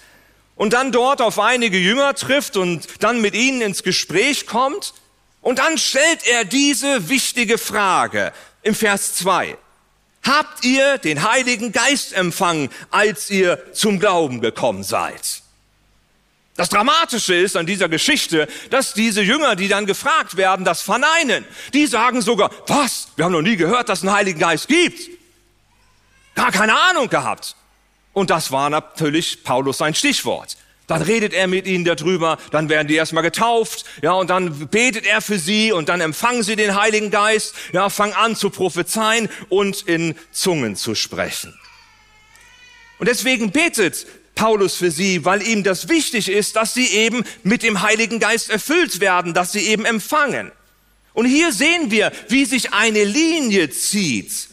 und 0.55 0.73
dann 0.73 0.93
dort 0.93 1.21
auf 1.21 1.39
einige 1.39 1.77
Jünger 1.77 2.13
trifft 2.15 2.55
und 2.55 2.87
dann 3.01 3.21
mit 3.21 3.35
ihnen 3.35 3.61
ins 3.61 3.83
Gespräch 3.83 4.45
kommt. 4.45 4.93
Und 5.41 5.59
dann 5.59 5.77
stellt 5.77 6.25
er 6.25 6.45
diese 6.45 7.09
wichtige 7.09 7.57
Frage 7.57 8.31
im 8.63 8.73
Vers 8.73 9.15
2. 9.15 9.57
Habt 10.23 10.63
ihr 10.63 10.97
den 10.97 11.29
Heiligen 11.29 11.71
Geist 11.71 12.13
empfangen, 12.13 12.69
als 12.89 13.29
ihr 13.29 13.61
zum 13.73 13.99
Glauben 13.99 14.41
gekommen 14.41 14.83
seid? 14.83 15.43
Das 16.55 16.69
Dramatische 16.69 17.35
ist 17.35 17.57
an 17.57 17.65
dieser 17.65 17.89
Geschichte, 17.89 18.47
dass 18.69 18.93
diese 18.93 19.21
Jünger, 19.21 19.57
die 19.57 19.67
dann 19.67 19.85
gefragt 19.85 20.37
werden, 20.37 20.63
das 20.63 20.81
verneinen. 20.81 21.45
Die 21.73 21.85
sagen 21.85 22.21
sogar, 22.21 22.49
was? 22.67 23.09
Wir 23.17 23.25
haben 23.25 23.33
noch 23.33 23.41
nie 23.41 23.57
gehört, 23.57 23.89
dass 23.89 23.99
es 23.99 24.05
einen 24.05 24.15
Heiligen 24.15 24.39
Geist 24.39 24.69
gibt. 24.69 25.09
Gar 26.33 26.51
keine 26.51 26.77
Ahnung 26.77 27.09
gehabt. 27.09 27.55
Und 28.13 28.29
das 28.29 28.51
war 28.51 28.69
natürlich 28.69 29.43
Paulus 29.43 29.79
sein 29.79 29.93
Stichwort. 29.93 30.55
Dann 30.87 31.01
redet 31.01 31.33
er 31.33 31.47
mit 31.47 31.67
ihnen 31.67 31.83
darüber, 31.83 32.37
dann 32.51 32.69
werden 32.69 32.87
die 32.87 32.95
erstmal 32.95 33.23
getauft, 33.23 33.85
ja, 34.03 34.13
und 34.13 34.29
dann 34.29 34.67
betet 34.67 35.05
er 35.05 35.19
für 35.19 35.39
sie 35.39 35.71
und 35.71 35.89
dann 35.89 35.99
empfangen 35.99 36.43
sie 36.43 36.55
den 36.55 36.79
Heiligen 36.79 37.09
Geist, 37.09 37.55
ja, 37.73 37.89
fangen 37.89 38.13
an 38.13 38.35
zu 38.35 38.51
prophezeien 38.51 39.29
und 39.49 39.81
in 39.81 40.15
Zungen 40.31 40.75
zu 40.75 40.93
sprechen. 40.93 41.57
Und 42.99 43.09
deswegen 43.09 43.51
betet 43.51 44.05
Paulus 44.35 44.75
für 44.75 44.91
sie, 44.91 45.25
weil 45.25 45.41
ihm 45.41 45.63
das 45.63 45.89
wichtig 45.89 46.29
ist, 46.29 46.55
dass 46.55 46.73
sie 46.73 46.87
eben 46.87 47.23
mit 47.43 47.63
dem 47.63 47.81
Heiligen 47.81 48.19
Geist 48.19 48.49
erfüllt 48.49 48.99
werden, 48.99 49.33
dass 49.33 49.53
sie 49.53 49.67
eben 49.67 49.85
empfangen. 49.85 50.51
Und 51.13 51.25
hier 51.25 51.53
sehen 51.53 51.91
wir, 51.91 52.11
wie 52.27 52.45
sich 52.45 52.73
eine 52.73 53.03
Linie 53.05 53.69
zieht 53.69 54.49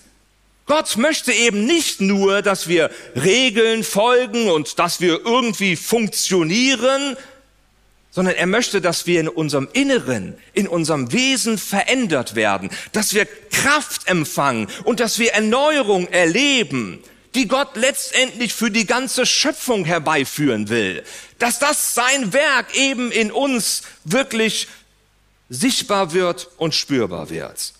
Gott 0.66 0.96
möchte 0.96 1.32
eben 1.32 1.66
nicht 1.66 2.00
nur, 2.00 2.40
dass 2.40 2.68
wir 2.68 2.90
Regeln 3.16 3.82
folgen 3.82 4.50
und 4.50 4.78
dass 4.78 5.00
wir 5.00 5.20
irgendwie 5.24 5.76
funktionieren, 5.76 7.16
sondern 8.10 8.36
er 8.36 8.46
möchte, 8.46 8.80
dass 8.80 9.06
wir 9.06 9.20
in 9.20 9.28
unserem 9.28 9.68
Inneren, 9.72 10.34
in 10.52 10.68
unserem 10.68 11.12
Wesen 11.12 11.58
verändert 11.58 12.36
werden, 12.36 12.70
dass 12.92 13.14
wir 13.14 13.26
Kraft 13.50 14.08
empfangen 14.08 14.68
und 14.84 15.00
dass 15.00 15.18
wir 15.18 15.32
Erneuerung 15.32 16.08
erleben, 16.08 17.02
die 17.34 17.48
Gott 17.48 17.76
letztendlich 17.76 18.52
für 18.52 18.70
die 18.70 18.86
ganze 18.86 19.26
Schöpfung 19.26 19.84
herbeiführen 19.84 20.68
will, 20.68 21.02
dass 21.38 21.58
das 21.58 21.94
sein 21.94 22.32
Werk 22.32 22.74
eben 22.74 23.10
in 23.10 23.32
uns 23.32 23.82
wirklich 24.04 24.68
sichtbar 25.48 26.12
wird 26.12 26.48
und 26.56 26.74
spürbar 26.74 27.30
wird. 27.30 27.72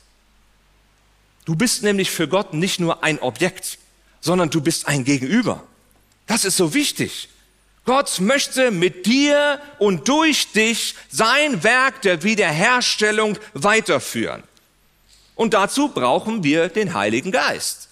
Du 1.44 1.54
bist 1.54 1.82
nämlich 1.82 2.10
für 2.10 2.28
Gott 2.28 2.54
nicht 2.54 2.80
nur 2.80 3.02
ein 3.02 3.18
Objekt, 3.18 3.78
sondern 4.20 4.50
du 4.50 4.60
bist 4.60 4.86
ein 4.86 5.04
Gegenüber. 5.04 5.62
Das 6.26 6.44
ist 6.44 6.56
so 6.56 6.72
wichtig. 6.74 7.28
Gott 7.84 8.20
möchte 8.20 8.70
mit 8.70 9.06
dir 9.06 9.60
und 9.78 10.06
durch 10.06 10.52
dich 10.52 10.94
sein 11.10 11.64
Werk 11.64 12.02
der 12.02 12.22
Wiederherstellung 12.22 13.36
weiterführen. 13.54 14.44
Und 15.34 15.54
dazu 15.54 15.88
brauchen 15.88 16.44
wir 16.44 16.68
den 16.68 16.94
Heiligen 16.94 17.32
Geist, 17.32 17.88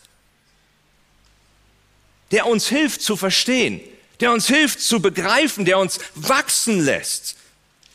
der 2.31 2.47
uns 2.47 2.69
hilft 2.69 3.03
zu 3.03 3.17
verstehen, 3.17 3.81
der 4.21 4.33
uns 4.33 4.47
hilft 4.47 4.81
zu 4.81 5.01
begreifen, 5.01 5.65
der 5.65 5.79
uns 5.79 5.99
wachsen 6.15 6.85
lässt, 6.85 7.37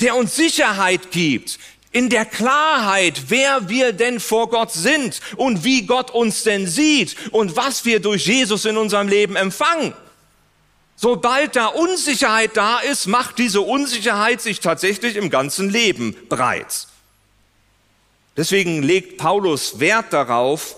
der 0.02 0.16
uns 0.16 0.36
Sicherheit 0.36 1.12
gibt, 1.12 1.60
in 1.92 2.10
der 2.10 2.26
Klarheit, 2.26 3.30
wer 3.30 3.70
wir 3.70 3.94
denn 3.94 4.20
vor 4.20 4.50
Gott 4.50 4.74
sind 4.74 5.22
und 5.38 5.64
wie 5.64 5.84
Gott 5.86 6.12
uns 6.12 6.44
denn 6.44 6.68
sieht 6.68 7.16
und 7.32 7.56
was 7.56 7.86
wir 7.86 8.02
durch 8.02 8.26
Jesus 8.26 8.66
in 8.66 8.76
unserem 8.76 9.08
Leben 9.08 9.38
empfangen. 9.38 9.94
Sobald 10.98 11.56
da 11.56 11.68
Unsicherheit 11.68 12.58
da 12.58 12.80
ist, 12.80 13.08
macht 13.08 13.38
diese 13.38 13.62
Unsicherheit 13.62 14.42
sich 14.42 14.60
tatsächlich 14.60 15.16
im 15.16 15.30
ganzen 15.30 15.70
Leben 15.70 16.16
breit. 16.28 16.88
Deswegen 18.36 18.84
legt 18.84 19.18
Paulus 19.18 19.80
Wert 19.80 20.12
darauf, 20.12 20.76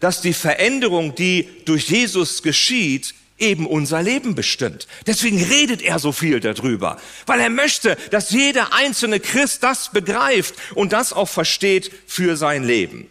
dass 0.00 0.20
die 0.20 0.32
Veränderung, 0.32 1.14
die 1.14 1.48
durch 1.64 1.88
Jesus 1.88 2.42
geschieht, 2.42 3.14
eben 3.38 3.66
unser 3.66 4.02
Leben 4.02 4.34
bestimmt. 4.34 4.86
Deswegen 5.06 5.42
redet 5.42 5.82
er 5.82 5.98
so 5.98 6.12
viel 6.12 6.40
darüber, 6.40 7.00
weil 7.26 7.40
er 7.40 7.50
möchte, 7.50 7.96
dass 8.10 8.30
jeder 8.30 8.72
einzelne 8.72 9.20
Christ 9.20 9.62
das 9.62 9.92
begreift 9.92 10.54
und 10.74 10.92
das 10.92 11.12
auch 11.12 11.28
versteht 11.28 11.90
für 12.06 12.36
sein 12.36 12.64
Leben. 12.64 13.08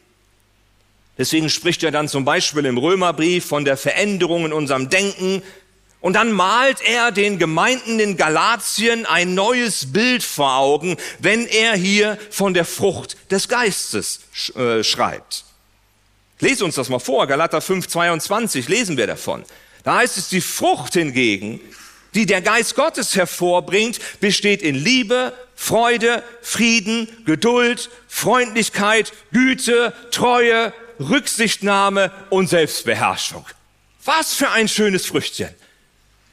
Deswegen 1.18 1.50
spricht 1.50 1.82
er 1.84 1.92
dann 1.92 2.08
zum 2.08 2.26
Beispiel 2.26 2.66
im 2.66 2.78
Römerbrief 2.78 3.46
von 3.46 3.66
der 3.66 3.78
Veränderung 3.78 4.46
in 4.46 4.54
unserem 4.54 4.90
Denken, 4.90 5.42
und 6.00 6.14
dann 6.14 6.32
malt 6.32 6.80
er 6.82 7.12
den 7.12 7.40
Gemeinden 7.40 8.00
in 8.00 8.18
Galatien 8.18 9.08
ein 9.08 9.34
neues 9.34 9.92
Bild 9.92 10.22
vor 10.22 10.56
Augen, 10.56 10.96
wenn 11.18 11.48
er 11.48 11.76
hier 11.76 12.20
von 12.30 12.54
der 12.54 12.66
Frucht 12.66 13.18
des 13.32 13.48
Geistes 13.48 14.20
äh, 14.56 14.84
schreibt. 14.84 15.47
Lese 16.40 16.66
uns 16.66 16.76
das 16.76 16.90
mal 16.90 17.00
vor, 17.00 17.26
Galater 17.28 17.62
5, 17.62 17.88
22, 17.88 18.68
lesen 18.68 18.98
wir 18.98 19.08
davon. 19.08 19.44
Da 19.84 19.98
heißt 19.98 20.18
es, 20.18 20.30
die 20.30 20.42
Frucht 20.42 20.94
hingegen, 20.94 21.60
die 22.14 22.26
der 22.26 22.42
Geist 22.42 22.76
Gottes 22.76 23.16
hervorbringt, 23.16 24.00
besteht 24.20 24.62
in 24.62 24.76
Liebe, 24.76 25.34
Freude, 25.56 26.24
Frieden, 26.42 27.08
Geduld, 27.26 27.90
Freundlichkeit, 28.08 29.14
Güte, 29.32 29.94
Treue, 30.12 30.74
Rücksichtnahme 31.00 32.12
und 32.30 32.50
Selbstbeherrschung. 32.50 33.46
Was 34.06 34.34
für 34.34 34.50
ein 34.50 34.68
schönes 34.68 35.06
Früchtchen. 35.06 35.50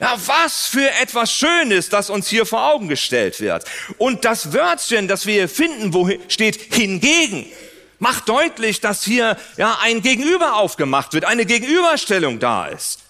Ja, 0.00 0.18
was 0.26 0.66
für 0.66 0.90
etwas 1.00 1.32
Schönes, 1.32 1.88
das 1.88 2.10
uns 2.10 2.28
hier 2.28 2.44
vor 2.44 2.66
Augen 2.66 2.88
gestellt 2.88 3.40
wird. 3.40 3.64
Und 3.96 4.24
das 4.24 4.52
Wörtchen, 4.52 5.08
das 5.08 5.24
wir 5.24 5.34
hier 5.34 5.48
finden, 5.48 5.94
wo 5.94 6.10
steht 6.28 6.74
hingegen, 6.74 7.46
macht 8.04 8.28
deutlich, 8.28 8.82
dass 8.82 9.02
hier 9.02 9.38
ja 9.56 9.78
ein 9.80 10.02
Gegenüber 10.02 10.56
aufgemacht 10.56 11.14
wird, 11.14 11.24
eine 11.24 11.46
Gegenüberstellung 11.46 12.38
da 12.38 12.66
ist. 12.66 13.00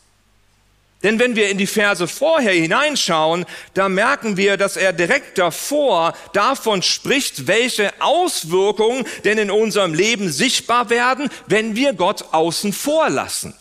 Denn 1.02 1.18
wenn 1.18 1.34
wir 1.34 1.50
in 1.50 1.58
die 1.58 1.66
Verse 1.66 2.06
vorher 2.06 2.52
hineinschauen, 2.52 3.44
da 3.74 3.88
merken 3.88 4.36
wir, 4.36 4.56
dass 4.56 4.76
er 4.76 4.92
direkt 4.92 5.36
davor 5.36 6.14
davon 6.32 6.80
spricht, 6.80 7.48
welche 7.48 7.92
Auswirkungen 8.00 9.04
denn 9.24 9.36
in 9.36 9.50
unserem 9.50 9.94
Leben 9.94 10.30
sichtbar 10.30 10.90
werden, 10.90 11.28
wenn 11.48 11.74
wir 11.74 11.92
Gott 11.92 12.26
außen 12.30 12.72
vor 12.72 13.10
lassen. 13.10 13.52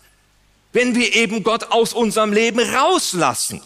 Wenn 0.72 0.94
wir 0.96 1.16
eben 1.16 1.44
Gott 1.44 1.72
aus 1.72 1.94
unserem 1.94 2.32
Leben 2.32 2.60
rauslassen. 2.60 3.62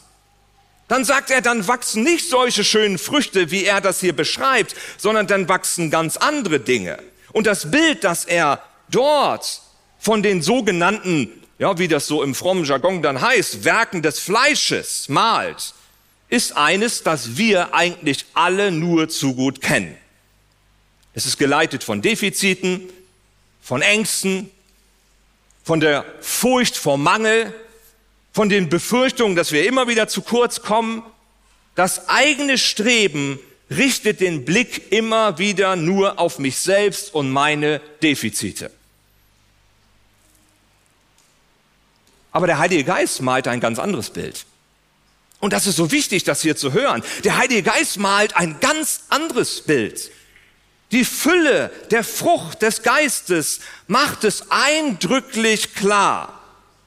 Dann 0.88 1.04
sagt 1.04 1.32
er, 1.32 1.42
dann 1.42 1.68
wachsen 1.68 2.04
nicht 2.04 2.30
solche 2.30 2.64
schönen 2.64 2.98
Früchte, 2.98 3.52
wie 3.52 3.66
er 3.66 3.82
das 3.82 4.00
hier 4.00 4.16
beschreibt, 4.16 4.74
sondern 4.98 5.28
dann 5.28 5.50
wachsen 5.50 5.92
ganz 5.92 6.16
andere 6.16 6.62
Dinge. 6.62 6.98
Und 7.38 7.46
das 7.46 7.70
Bild, 7.70 8.04
das 8.04 8.26
er 8.26 8.64
dort 8.90 9.62
von 10.00 10.24
den 10.24 10.42
sogenannten 10.42 11.30
ja, 11.60 11.78
wie 11.78 11.88
das 11.88 12.08
so 12.08 12.24
im 12.24 12.34
frommen 12.34 12.66
Jargon 12.66 13.04
dann 13.04 13.22
heißt, 13.22 13.64
Werken 13.64 14.02
des 14.02 14.18
Fleisches 14.18 15.08
malt, 15.08 15.76
ist 16.30 16.58
eines, 16.58 17.04
das 17.04 17.38
wir 17.38 17.76
eigentlich 17.76 18.26
alle 18.34 18.72
nur 18.72 19.08
zu 19.10 19.36
gut 19.36 19.62
kennen. 19.62 19.96
Es 21.14 21.28
ist 21.28 21.38
geleitet 21.38 21.84
von 21.84 22.02
Defiziten, 22.02 22.90
von 23.62 23.84
Ängsten, 23.84 24.50
von 25.64 25.80
der 25.80 26.06
Furcht 26.22 26.76
vor 26.76 26.98
Mangel, 26.98 27.54
von 28.34 28.50
den 28.50 28.68
Befürchtungen, 28.68 29.36
dass 29.36 29.52
wir 29.52 29.68
immer 29.68 29.88
wieder 29.88 30.08
zu 30.08 30.24
kurz 30.24 30.64
kommen. 30.64 31.04
Das 31.76 32.10
eigene 32.10 32.58
Streben 32.58 33.40
richtet 33.70 34.22
den 34.22 34.46
Blick 34.46 34.92
immer 34.92 35.38
wieder 35.38 35.76
nur 35.76 36.20
auf 36.20 36.40
mich 36.40 36.58
selbst 36.58 37.14
und 37.14 37.30
meine 37.30 37.82
Defizite. 38.02 38.72
Aber 42.32 42.48
der 42.48 42.60
Heilige 42.60 42.84
Geist 42.84 43.22
malt 43.22 43.48
ein 43.48 43.60
ganz 43.60 43.80
anderes 43.80 44.10
Bild. 44.10 44.46
Und 45.40 45.54
das 45.54 45.68
ist 45.68 45.76
so 45.76 45.92
wichtig, 45.92 46.24
das 46.24 46.42
hier 46.42 46.56
zu 46.56 46.74
hören. 46.74 47.04
Der 47.24 47.38
Heilige 47.38 47.64
Geist 47.64 47.98
malt 47.98 48.36
ein 48.36 48.60
ganz 48.60 49.02
anderes 49.10 49.62
Bild. 49.62 50.12
Die 50.92 51.04
Fülle 51.04 51.70
der 51.92 52.04
Frucht 52.04 52.62
des 52.62 52.82
Geistes 52.82 53.60
macht 53.88 54.24
es 54.24 54.50
eindrücklich 54.50 55.76
klar. 55.76 56.42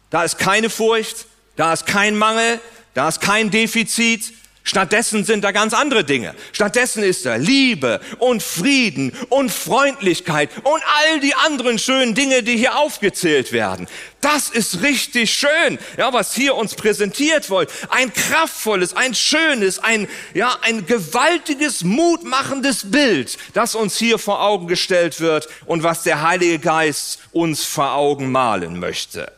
Da 0.08 0.24
ist 0.24 0.38
keine 0.38 0.70
Furcht, 0.70 1.26
da 1.56 1.72
ist 1.72 1.86
kein 1.86 2.16
Mangel, 2.16 2.60
da 2.94 3.08
ist 3.08 3.20
kein 3.20 3.50
Defizit, 3.50 4.32
Stattdessen 4.62 5.24
sind 5.24 5.42
da 5.42 5.52
ganz 5.52 5.72
andere 5.72 6.04
Dinge. 6.04 6.34
Stattdessen 6.52 7.02
ist 7.02 7.24
da 7.24 7.36
Liebe 7.36 8.00
und 8.18 8.42
Frieden 8.42 9.12
und 9.30 9.50
Freundlichkeit 9.50 10.50
und 10.62 10.82
all 10.98 11.20
die 11.20 11.34
anderen 11.34 11.78
schönen 11.78 12.14
Dinge, 12.14 12.42
die 12.42 12.56
hier 12.58 12.76
aufgezählt 12.76 13.52
werden. 13.52 13.88
Das 14.20 14.50
ist 14.50 14.82
richtig 14.82 15.32
schön, 15.32 15.78
ja, 15.96 16.12
was 16.12 16.34
hier 16.34 16.54
uns 16.56 16.74
präsentiert 16.74 17.48
wird. 17.48 17.72
Ein 17.88 18.12
kraftvolles, 18.12 18.94
ein 18.94 19.14
schönes, 19.14 19.78
ein, 19.78 20.08
ja, 20.34 20.54
ein 20.60 20.84
gewaltiges, 20.84 21.82
mutmachendes 21.82 22.90
Bild, 22.90 23.38
das 23.54 23.74
uns 23.74 23.96
hier 23.96 24.18
vor 24.18 24.42
Augen 24.42 24.68
gestellt 24.68 25.20
wird 25.20 25.48
und 25.64 25.82
was 25.82 26.02
der 26.02 26.20
Heilige 26.20 26.58
Geist 26.58 27.20
uns 27.32 27.64
vor 27.64 27.94
Augen 27.94 28.30
malen 28.30 28.78
möchte. 28.78 29.32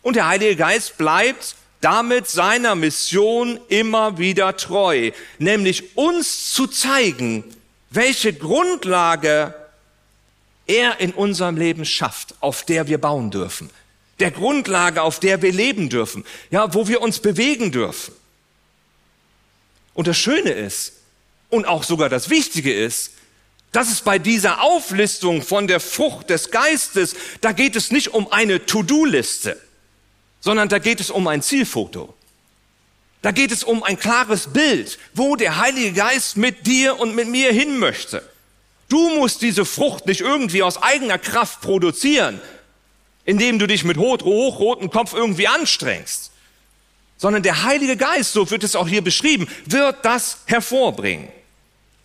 Und 0.00 0.16
der 0.16 0.26
Heilige 0.26 0.56
Geist 0.56 0.96
bleibt 0.96 1.54
damit 1.80 2.28
seiner 2.28 2.74
Mission 2.74 3.60
immer 3.68 4.18
wieder 4.18 4.56
treu, 4.56 5.12
nämlich 5.38 5.96
uns 5.96 6.52
zu 6.52 6.66
zeigen, 6.66 7.44
welche 7.90 8.32
Grundlage 8.32 9.54
er 10.66 11.00
in 11.00 11.12
unserem 11.12 11.56
Leben 11.56 11.84
schafft, 11.84 12.34
auf 12.40 12.64
der 12.64 12.88
wir 12.88 12.98
bauen 12.98 13.30
dürfen. 13.30 13.70
Der 14.18 14.30
Grundlage, 14.30 15.02
auf 15.02 15.20
der 15.20 15.40
wir 15.42 15.52
leben 15.52 15.88
dürfen, 15.88 16.24
ja, 16.50 16.74
wo 16.74 16.88
wir 16.88 17.00
uns 17.00 17.20
bewegen 17.20 17.70
dürfen. 17.70 18.14
Und 19.94 20.06
das 20.06 20.18
Schöne 20.18 20.50
ist, 20.50 20.94
und 21.50 21.66
auch 21.66 21.84
sogar 21.84 22.08
das 22.08 22.28
Wichtige 22.28 22.74
ist, 22.74 23.12
dass 23.72 23.90
es 23.90 24.00
bei 24.00 24.18
dieser 24.18 24.62
Auflistung 24.62 25.42
von 25.42 25.66
der 25.66 25.80
Frucht 25.80 26.30
des 26.30 26.50
Geistes, 26.50 27.14
da 27.40 27.52
geht 27.52 27.76
es 27.76 27.90
nicht 27.90 28.08
um 28.08 28.30
eine 28.30 28.66
To-Do-Liste 28.66 29.58
sondern 30.48 30.70
da 30.70 30.78
geht 30.78 30.98
es 30.98 31.10
um 31.10 31.26
ein 31.26 31.42
Zielfoto. 31.42 32.14
Da 33.20 33.32
geht 33.32 33.52
es 33.52 33.64
um 33.64 33.82
ein 33.82 33.98
klares 33.98 34.46
Bild, 34.46 34.98
wo 35.12 35.36
der 35.36 35.58
Heilige 35.58 35.92
Geist 35.92 36.38
mit 36.38 36.66
dir 36.66 36.98
und 36.98 37.14
mit 37.14 37.28
mir 37.28 37.52
hin 37.52 37.78
möchte. 37.78 38.26
Du 38.88 39.10
musst 39.10 39.42
diese 39.42 39.66
Frucht 39.66 40.06
nicht 40.06 40.22
irgendwie 40.22 40.62
aus 40.62 40.82
eigener 40.82 41.18
Kraft 41.18 41.60
produzieren, 41.60 42.40
indem 43.26 43.58
du 43.58 43.66
dich 43.66 43.84
mit 43.84 43.98
hochrotem 43.98 44.88
Kopf 44.88 45.12
irgendwie 45.12 45.48
anstrengst, 45.48 46.30
sondern 47.18 47.42
der 47.42 47.64
Heilige 47.64 47.98
Geist, 47.98 48.32
so 48.32 48.50
wird 48.50 48.64
es 48.64 48.74
auch 48.74 48.88
hier 48.88 49.04
beschrieben, 49.04 49.46
wird 49.66 50.02
das 50.02 50.38
hervorbringen. 50.46 51.28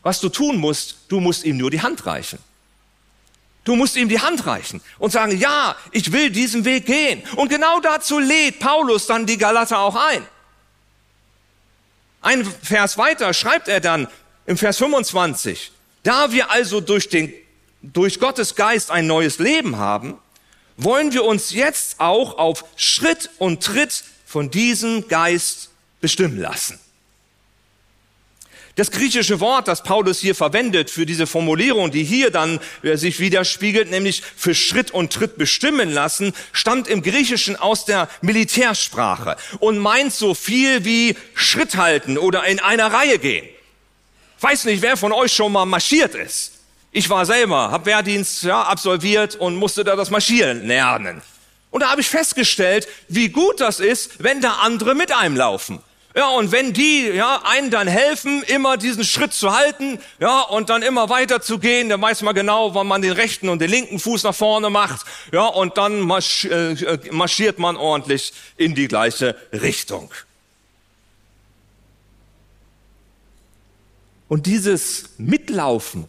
Was 0.02 0.20
du 0.20 0.28
tun 0.28 0.58
musst, 0.58 0.98
du 1.08 1.22
musst 1.22 1.46
ihm 1.46 1.56
nur 1.56 1.72
die 1.72 1.82
Hand 1.82 2.06
reichen. 2.06 2.40
Du 3.63 3.75
musst 3.75 3.96
ihm 3.96 4.10
die 4.10 4.20
Hand 4.20 4.46
reichen 4.46 4.82
und 5.00 5.12
sagen, 5.12 5.38
ja, 5.38 5.75
ich 5.91 6.12
will 6.12 6.29
diesen 6.29 6.65
Weg 6.65 6.86
gehen. 6.86 7.24
Und 7.36 7.50
genau 7.50 7.79
dazu 7.79 8.20
lädt 8.20 8.60
Paulus 8.60 9.08
dann 9.08 9.25
die 9.25 9.38
Galater 9.38 9.79
auch 9.79 9.96
ein. 9.96 10.25
Ein 12.22 12.46
Vers 12.46 12.98
weiter 12.98 13.33
schreibt 13.33 13.68
er 13.68 13.79
dann 13.79 14.07
im 14.46 14.57
Vers 14.57 14.77
25, 14.77 15.72
da 16.03 16.31
wir 16.31 16.51
also 16.51 16.81
durch, 16.81 17.07
den, 17.07 17.33
durch 17.81 18.20
Gottes 18.20 18.55
Geist 18.55 18.92
ein 18.92 19.07
neues 19.07 19.40
Leben 19.40 19.77
haben, 19.77 20.18
wollen 20.75 21.14
wir 21.14 21.24
uns 21.24 21.51
jetzt 21.51 22.00
auch 22.00 22.38
auf 22.38 22.66
Schritt 22.75 23.29
und 23.38 23.64
Tritt 23.64 24.03
von 24.25 24.50
diesem 24.50 25.07
Geist 25.07 25.70
bestimmen 26.01 26.40
lassen. 26.40 26.79
Das 28.75 28.90
griechische 28.90 29.40
Wort, 29.40 29.68
das 29.68 29.83
Paulus 29.83 30.20
hier 30.20 30.33
verwendet 30.33 30.90
für 30.90 31.05
diese 31.05 31.27
Formulierung, 31.27 31.92
die 31.92 32.03
hier 32.03 32.31
dann 32.31 32.59
äh, 32.81 32.98
sich 32.98 33.20
widerspiegelt, 33.20 33.92
nämlich 33.92 34.24
für 34.36 34.55
Schritt 34.55 34.90
und 34.90 35.14
Tritt 35.14 35.38
bestimmen 35.38 35.92
lassen, 35.92 36.33
stammt 36.53 36.88
im 36.88 37.03
Griechischen 37.03 37.55
aus 37.55 37.86
der 37.86 38.09
Militärsprache 38.22 39.38
und 39.59 39.77
meint 39.77 40.12
so 40.12 40.33
viel 40.33 40.86
wie 40.86 41.16
Schritt 41.36 41.75
halten 41.77 42.18
oder 42.18 42.46
in 42.46 42.59
einer 42.59 42.92
Reihe 42.92 43.20
gehen. 43.20 43.48
weiß 44.40 44.66
nicht, 44.66 44.81
wer 44.81 44.98
von 44.98 45.12
euch 45.12 45.31
schon 45.31 45.51
mal 45.51 45.66
marschiert 45.66 46.16
ist. 46.16 46.53
Ich 46.92 47.09
war 47.12 47.27
selber, 47.27 47.70
habe 47.70 47.86
Wehrdienst 47.86 48.42
ja, 48.44 48.64
absolviert 48.64 49.36
und 49.36 49.55
musste 49.55 49.83
da 49.83 49.96
das 49.96 50.09
Marschieren 50.09 50.66
lernen. 50.66 51.22
Und 51.70 51.81
da 51.81 51.92
habe 51.92 52.01
ich 52.01 52.09
festgestellt, 52.09 52.88
wie 53.07 53.29
gut 53.29 53.62
das 53.62 53.79
ist, 53.79 54.24
wenn 54.24 54.42
da 54.42 54.53
andere 54.62 54.96
mit 54.96 55.12
einem 55.12 55.36
laufen. 55.36 55.79
Ja, 56.16 56.30
und 56.30 56.52
wenn 56.52 56.74
die 56.74 57.08
ja, 57.08 57.42
einen 57.44 57.72
dann 57.72 57.88
helfen, 57.88 58.44
immer 58.44 58.78
diesen 58.78 59.04
Schritt 59.04 59.34
zu 59.34 59.52
halten, 59.52 60.00
ja, 60.20 60.42
und 60.42 60.70
dann 60.70 60.84
immer 60.84 61.10
weiter 61.10 61.42
zu 61.42 61.58
gehen, 61.58 61.90
dann 61.90 62.02
weiß 62.02 62.22
man 62.22 62.36
genau, 62.36 62.76
wann 62.76 62.86
man 62.86 63.02
den 63.02 63.14
rechten 63.14 63.50
und 63.50 63.60
den 63.60 63.72
linken 63.72 63.98
Fuß 63.98 64.22
nach 64.24 64.36
vorne 64.36 64.70
macht, 64.70 65.08
ja, 65.32 65.46
und 65.46 65.78
dann 65.78 66.02
marsch, 66.02 66.46
äh, 66.46 67.00
marschiert 67.10 67.58
man 67.58 67.78
ordentlich 67.78 68.32
in 68.58 68.76
die 68.76 68.88
gleiche 68.88 69.36
Richtung. 69.52 70.12
Und 74.28 74.46
dieses 74.46 75.10
Mitlaufen, 75.18 76.08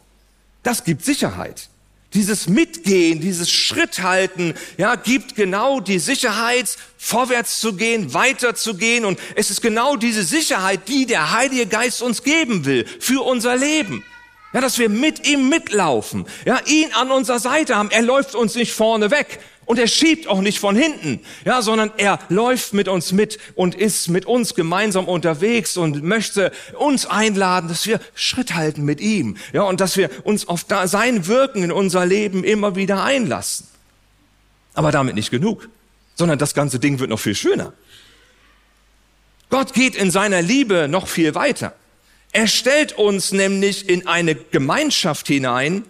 das 0.62 0.84
gibt 0.84 1.02
Sicherheit. 1.02 1.68
Dieses 2.14 2.48
Mitgehen, 2.48 3.20
dieses 3.20 3.50
Schritthalten, 3.50 4.54
ja, 4.78 4.94
gibt 4.94 5.34
genau 5.34 5.80
die 5.80 5.98
Sicherheit, 5.98 6.76
vorwärts 6.96 7.60
zu 7.60 7.74
gehen, 7.74 8.14
weiter 8.14 8.54
zu 8.54 8.76
gehen. 8.76 9.04
Und 9.04 9.18
es 9.34 9.50
ist 9.50 9.60
genau 9.60 9.96
diese 9.96 10.22
Sicherheit, 10.22 10.88
die 10.88 11.06
der 11.06 11.32
Heilige 11.32 11.66
Geist 11.66 12.02
uns 12.02 12.22
geben 12.22 12.64
will 12.64 12.86
für 13.00 13.24
unser 13.24 13.56
Leben. 13.56 14.04
Ja, 14.52 14.60
dass 14.60 14.78
wir 14.78 14.88
mit 14.88 15.26
ihm 15.26 15.48
mitlaufen, 15.48 16.26
ja, 16.44 16.60
ihn 16.66 16.92
an 16.92 17.10
unserer 17.10 17.40
Seite 17.40 17.74
haben. 17.74 17.90
Er 17.90 18.02
läuft 18.02 18.36
uns 18.36 18.54
nicht 18.54 18.72
vorne 18.72 19.10
weg, 19.10 19.40
und 19.66 19.78
er 19.78 19.86
schiebt 19.86 20.26
auch 20.28 20.40
nicht 20.40 20.58
von 20.58 20.76
hinten, 20.76 21.20
ja, 21.44 21.62
sondern 21.62 21.90
er 21.96 22.18
läuft 22.28 22.74
mit 22.74 22.88
uns 22.88 23.12
mit 23.12 23.38
und 23.54 23.74
ist 23.74 24.08
mit 24.08 24.26
uns 24.26 24.54
gemeinsam 24.54 25.06
unterwegs 25.06 25.76
und 25.76 26.02
möchte 26.02 26.52
uns 26.78 27.06
einladen, 27.06 27.68
dass 27.68 27.86
wir 27.86 28.00
Schritt 28.14 28.54
halten 28.54 28.84
mit 28.84 29.00
ihm, 29.00 29.36
ja, 29.52 29.62
und 29.62 29.80
dass 29.80 29.96
wir 29.96 30.10
uns 30.24 30.48
auf 30.48 30.66
sein 30.84 31.26
Wirken 31.26 31.62
in 31.62 31.72
unser 31.72 32.06
Leben 32.06 32.44
immer 32.44 32.76
wieder 32.76 33.02
einlassen. 33.02 33.66
Aber 34.74 34.90
damit 34.90 35.14
nicht 35.14 35.30
genug, 35.30 35.68
sondern 36.14 36.38
das 36.38 36.54
ganze 36.54 36.78
Ding 36.78 36.98
wird 36.98 37.10
noch 37.10 37.20
viel 37.20 37.34
schöner. 37.34 37.72
Gott 39.50 39.72
geht 39.72 39.94
in 39.94 40.10
seiner 40.10 40.42
Liebe 40.42 40.88
noch 40.88 41.06
viel 41.06 41.34
weiter. 41.34 41.74
Er 42.32 42.48
stellt 42.48 42.98
uns 42.98 43.30
nämlich 43.30 43.88
in 43.88 44.08
eine 44.08 44.34
Gemeinschaft 44.34 45.28
hinein, 45.28 45.84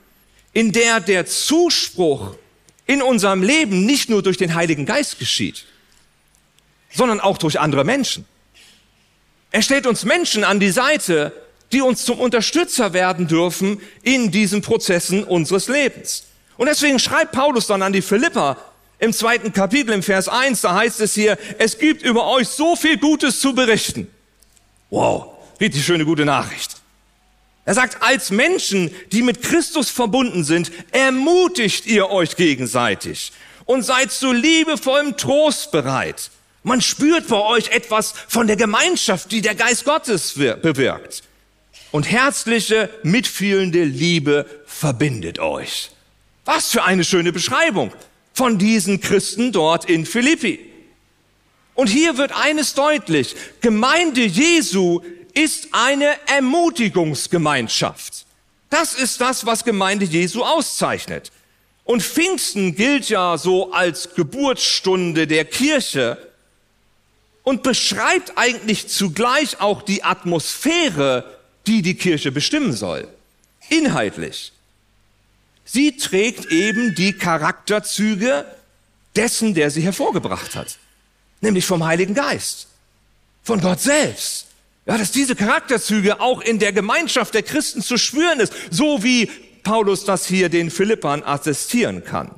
in 0.53 0.73
der 0.73 1.01
der 1.01 1.25
Zuspruch 1.25 2.37
in 2.87 3.03
unserem 3.03 3.43
Leben 3.43 3.87
nicht 3.87 4.11
nur 4.11 4.23
durch 4.23 4.37
den 4.37 4.55
Heiligen 4.55 4.87
Geist 4.87 5.19
geschieht, 5.19 5.65
sondern 6.93 7.21
auch 7.21 7.39
durch 7.39 7.59
andere 7.59 7.85
Menschen. 7.85 8.25
Er 9.51 9.63
stellt 9.63 9.87
uns 9.87 10.05
Menschen 10.05 10.45
an 10.45 10.61
die 10.61 10.71
Seite, 10.71 11.33
die 11.73 11.81
uns 11.81 12.05
zum 12.05 12.19
Unterstützer 12.19 12.93
werden 12.93 13.27
dürfen 13.27 13.81
in 14.03 14.31
diesen 14.31 14.63
Prozessen 14.63 15.25
unseres 15.25 15.69
Lebens. 15.69 16.25
Und 16.57 16.67
deswegen 16.67 16.99
schreibt 16.99 17.33
Paulus 17.33 17.67
dann 17.67 17.83
an 17.83 17.93
die 17.93 18.03
Philipper 18.03 18.57
im 18.99 19.13
zweiten 19.13 19.53
Kapitel 19.53 19.93
im 19.93 20.03
Vers 20.03 20.29
1, 20.29 20.61
da 20.61 20.75
heißt 20.75 21.01
es 21.01 21.15
hier, 21.15 21.37
es 21.59 21.79
gibt 21.79 22.03
über 22.03 22.27
euch 22.29 22.49
so 22.49 22.77
viel 22.77 22.97
Gutes 22.97 23.41
zu 23.41 23.55
berichten. 23.55 24.09
Wow, 24.91 25.35
richtig 25.61 25.85
schöne 25.85 26.05
gute 26.05 26.25
Nachricht. 26.25 26.74
Er 27.65 27.75
sagt, 27.75 28.03
als 28.03 28.31
Menschen, 28.31 28.91
die 29.13 29.23
mit 29.23 29.43
Christus 29.43 29.91
verbunden 29.91 30.45
sind, 30.45 30.71
ermutigt 30.93 31.87
ihr 31.87 32.11
euch 32.11 32.37
gegenseitig 32.37 33.33
und 33.65 33.83
seid 33.83 34.13
zu 34.13 34.33
liebevollem 34.33 35.17
Trost 35.17 35.73
bereit. 35.73 36.31
Man 36.63 36.81
spürt 36.81 37.29
bei 37.29 37.41
euch 37.41 37.71
etwas 37.71 38.15
von 38.29 38.47
der 38.47 38.57
Gemeinschaft, 38.57 39.33
die 39.33 39.41
der 39.41 39.55
Geist 39.55 39.85
Gottes 39.85 40.35
bewirkt. 40.35 41.23
Und 41.91 42.11
herzliche, 42.11 42.91
mitfühlende 43.03 43.85
Liebe 43.85 44.47
verbindet 44.67 45.39
euch. 45.39 45.91
Was 46.45 46.71
für 46.71 46.83
eine 46.83 47.05
schöne 47.05 47.33
Beschreibung 47.33 47.93
von 48.35 48.59
diesen 48.59 49.01
Christen 49.01 49.53
dort 49.53 49.89
in 49.89 50.05
Philippi. 50.05 50.59
Und 51.75 51.89
hier 51.89 52.19
wird 52.19 52.33
eines 52.33 52.75
deutlich. 52.75 53.35
Gemeinde 53.61 54.23
Jesu 54.23 55.03
ist 55.35 55.69
eine 55.73 56.15
Ermutigungsgemeinschaft. 56.27 58.25
Das 58.71 58.95
ist 58.95 59.21
das, 59.21 59.47
was 59.47 59.65
Gemeinde 59.65 60.05
Jesu 60.05 60.43
auszeichnet. 60.43 61.31
Und 61.85 62.03
Pfingsten 62.03 62.75
gilt 62.75 63.09
ja 63.09 63.37
so 63.37 63.73
als 63.73 64.15
Geburtsstunde 64.15 65.27
der 65.27 65.45
Kirche 65.45 66.19
und 67.43 67.63
beschreibt 67.63 68.33
eigentlich 68.37 68.89
zugleich 68.89 69.61
auch 69.61 69.83
die 69.83 70.03
Atmosphäre, 70.03 71.39
die 71.67 71.83
die 71.83 71.95
Kirche 71.95 72.33
bestimmen 72.33 72.73
soll. 72.73 73.07
Inhaltlich. 73.69 74.53
Sie 75.65 75.97
trägt 75.97 76.47
eben 76.47 76.95
die 76.95 77.13
Charakterzüge 77.13 78.47
dessen, 79.17 79.55
der 79.55 79.71
sie 79.71 79.83
hervorgebracht 79.83 80.55
hat. 80.55 80.79
Nämlich 81.41 81.67
vom 81.67 81.85
Heiligen 81.85 82.15
Geist. 82.15 82.69
Von 83.43 83.61
Gott 83.61 83.81
selbst. 83.81 84.44
Ja, 84.87 84.99
dass 84.99 85.13
diese 85.13 85.35
Charakterzüge 85.35 86.21
auch 86.21 86.41
in 86.43 86.59
der 86.59 86.73
Gemeinschaft 86.73 87.35
der 87.35 87.43
Christen 87.43 87.81
zu 87.81 87.97
spüren 87.97 88.41
ist. 88.41 88.53
So 88.71 89.03
wie 89.03 89.31
Paulus 89.63 90.05
das 90.05 90.27
hier 90.27 90.51
den 90.51 90.71
Philippern 90.71 91.23
attestieren 91.23 92.05
kann. 92.05 92.31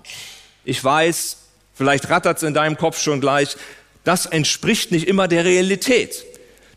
Ich 0.65 0.83
weiß, 0.83 1.39
vielleicht 1.75 2.09
rattert 2.09 2.39
es 2.39 2.43
in 2.45 2.55
deinem 2.55 2.77
Kopf 2.77 3.01
schon 3.01 3.21
gleich, 3.21 3.57
das 4.05 4.27
entspricht 4.27 4.93
nicht 4.93 5.09
immer 5.09 5.27
der 5.27 5.45
Realität. 5.45 6.25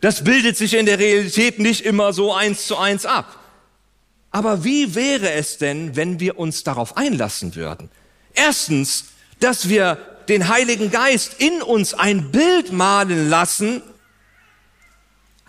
Das 0.02 0.24
bildet 0.24 0.58
sich 0.58 0.74
in 0.74 0.88
der 0.88 0.98
Realität 0.98 1.60
nicht 1.60 1.86
immer 1.86 2.14
so 2.14 2.34
eins 2.34 2.66
zu 2.66 2.78
eins 2.78 3.06
ab. 3.06 3.38
Aber 4.32 4.64
wie 4.64 4.96
wäre 4.96 5.32
es 5.32 5.58
denn, 5.58 5.96
wenn 5.96 6.20
wir 6.20 6.40
uns 6.40 6.64
darauf 6.64 6.98
einlassen 6.98 7.56
würden? 7.56 7.90
Erstens, 8.34 9.06
dass 9.40 9.70
wir 9.70 9.98
den 10.28 10.48
Heiligen 10.48 10.92
Geist 10.92 11.36
in 11.40 11.62
uns 11.62 11.94
ein 11.94 12.32
Bild 12.32 12.72
malen 12.72 13.30
lassen, 13.30 13.82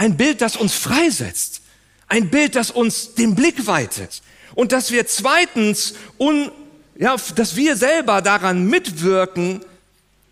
ein 0.01 0.17
Bild, 0.17 0.41
das 0.41 0.57
uns 0.57 0.73
freisetzt, 0.73 1.61
ein 2.09 2.31
Bild, 2.31 2.57
das 2.57 2.71
uns 2.71 3.15
den 3.17 3.35
Blick 3.35 3.67
weitet 3.67 4.23
und 4.55 4.73
dass 4.73 4.93
wir 4.93 5.07
zweitens, 5.07 5.93
un, 6.19 6.51
ja, 6.99 7.17
dass 7.35 7.55
wir 7.55 7.77
selber 7.77 8.23
daran 8.23 8.65
mitwirken, 8.65 9.61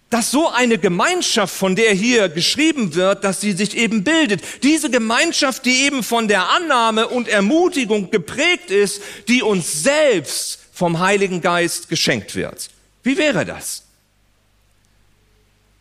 dass 0.09 0.31
so 0.31 0.49
eine 0.49 0.79
Gemeinschaft, 0.79 1.55
von 1.55 1.77
der 1.77 1.93
hier 1.93 2.31
geschrieben 2.31 2.95
wird, 2.95 3.25
dass 3.25 3.43
sie 3.43 3.53
sich 3.53 3.77
eben 3.77 4.05
bildet, 4.05 4.41
diese 4.63 4.89
Gemeinschaft, 4.89 5.67
die 5.67 5.83
eben 5.83 6.03
von 6.03 6.29
der 6.29 6.49
Annahme 6.49 7.07
und 7.09 7.29
Ermutigung 7.29 8.11
geprägt 8.11 8.71
ist, 8.71 9.03
die 9.29 9.43
uns 9.43 9.83
selbst 9.83 10.61
vom 10.73 10.99
Heiligen 10.99 11.43
Geist 11.43 11.91
geschenkt 11.91 12.35
wird. 12.35 12.71
Wie 13.03 13.19
wäre 13.19 13.45
das? 13.45 13.83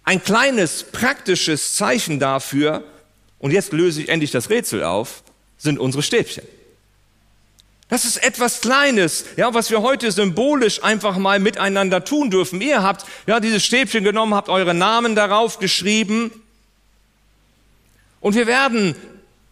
Ein 0.03 0.21
kleines 0.21 0.83
praktisches 0.83 1.75
Zeichen 1.75 2.19
dafür, 2.19 2.83
und 3.39 3.51
jetzt 3.51 3.71
löse 3.71 4.01
ich 4.01 4.09
endlich 4.09 4.31
das 4.31 4.49
Rätsel 4.49 4.83
auf, 4.83 5.23
sind 5.57 5.79
unsere 5.79 6.03
Stäbchen. 6.03 6.43
Das 7.89 8.03
ist 8.03 8.17
etwas 8.17 8.59
Kleines, 8.59 9.25
ja, 9.37 9.53
was 9.53 9.71
wir 9.71 9.81
heute 9.81 10.11
symbolisch 10.11 10.83
einfach 10.83 11.17
mal 11.17 11.39
miteinander 11.39 12.03
tun 12.03 12.29
dürfen. 12.29 12.59
Ihr 12.59 12.83
habt 12.83 13.05
ja 13.27 13.39
dieses 13.39 13.63
Stäbchen 13.63 14.03
genommen, 14.03 14.33
habt 14.33 14.49
eure 14.49 14.73
Namen 14.73 15.15
darauf 15.15 15.59
geschrieben. 15.59 16.31
Und 18.19 18.35
wir 18.35 18.45
werden 18.45 18.95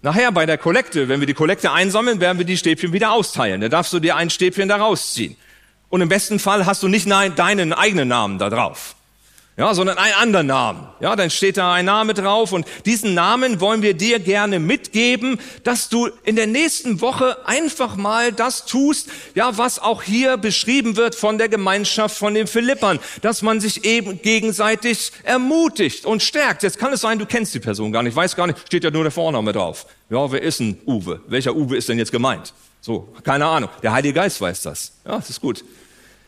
nachher 0.01 0.33
bei 0.33 0.45
der 0.45 0.57
Kollekte, 0.57 1.07
wenn 1.07 1.21
wir 1.21 1.27
die 1.27 1.33
Kollekte 1.33 1.71
einsammeln, 1.71 2.19
werden 2.19 2.37
wir 2.37 2.45
die 2.45 2.57
Stäbchen 2.57 2.91
wieder 2.91 3.13
austeilen. 3.13 3.61
Da 3.61 3.69
darfst 3.69 3.93
du 3.93 3.99
dir 3.99 4.17
ein 4.17 4.29
Stäbchen 4.29 4.67
da 4.67 4.77
rausziehen. 4.77 5.37
Und 5.87 6.01
im 6.01 6.09
besten 6.09 6.39
Fall 6.39 6.65
hast 6.65 6.83
du 6.83 6.89
nicht 6.89 7.09
deinen 7.09 7.71
eigenen 7.71 8.09
Namen 8.09 8.37
da 8.37 8.49
drauf 8.49 8.94
ja, 9.57 9.73
sondern 9.73 9.97
einen 9.97 10.13
anderen 10.15 10.47
Namen. 10.47 10.87
Ja, 10.99 11.15
dann 11.15 11.29
steht 11.29 11.55
da 11.55 11.73
ein 11.73 11.85
Name 11.85 12.13
drauf 12.13 12.51
und 12.51 12.65
diesen 12.85 13.13
Namen 13.13 13.61
wollen 13.61 13.81
wir 13.81 13.93
dir 13.93 14.19
gerne 14.19 14.59
mitgeben, 14.59 15.39
dass 15.63 15.87
du 15.87 16.09
in 16.23 16.35
der 16.35 16.47
nächsten 16.47 16.99
Woche 16.99 17.37
einfach 17.45 17.95
mal 17.95 18.33
das 18.33 18.65
tust, 18.65 19.09
ja, 19.33 19.57
was 19.57 19.79
auch 19.79 20.03
hier 20.03 20.35
beschrieben 20.35 20.97
wird 20.97 21.15
von 21.15 21.37
der 21.37 21.47
Gemeinschaft 21.47 22.17
von 22.17 22.33
den 22.33 22.47
Philippern, 22.47 22.99
dass 23.21 23.41
man 23.41 23.61
sich 23.61 23.85
eben 23.85 24.21
gegenseitig 24.21 25.13
ermutigt 25.23 26.05
und 26.05 26.21
stärkt. 26.21 26.63
Jetzt 26.63 26.77
kann 26.77 26.91
es 26.91 27.01
sein, 27.01 27.17
du 27.17 27.25
kennst 27.25 27.53
die 27.53 27.59
Person 27.59 27.93
gar 27.93 28.03
nicht, 28.03 28.15
weiß 28.15 28.35
gar 28.35 28.47
nicht, 28.47 28.59
steht 28.67 28.83
ja 28.83 28.91
nur 28.91 29.03
der 29.03 29.11
Vorname 29.11 29.53
drauf. 29.53 29.85
Ja, 30.09 30.29
wer 30.31 30.41
ist 30.41 30.59
ein 30.59 30.81
Uwe? 30.85 31.21
Welcher 31.27 31.55
Uwe 31.55 31.77
ist 31.77 31.87
denn 31.87 31.97
jetzt 31.97 32.11
gemeint? 32.11 32.53
So, 32.81 33.07
keine 33.23 33.45
Ahnung. 33.45 33.69
Der 33.81 33.93
Heilige 33.93 34.13
Geist 34.13 34.39
weiß 34.39 34.63
das. 34.63 34.91
Ja, 35.05 35.15
das 35.15 35.29
ist 35.29 35.41
gut. 35.41 35.63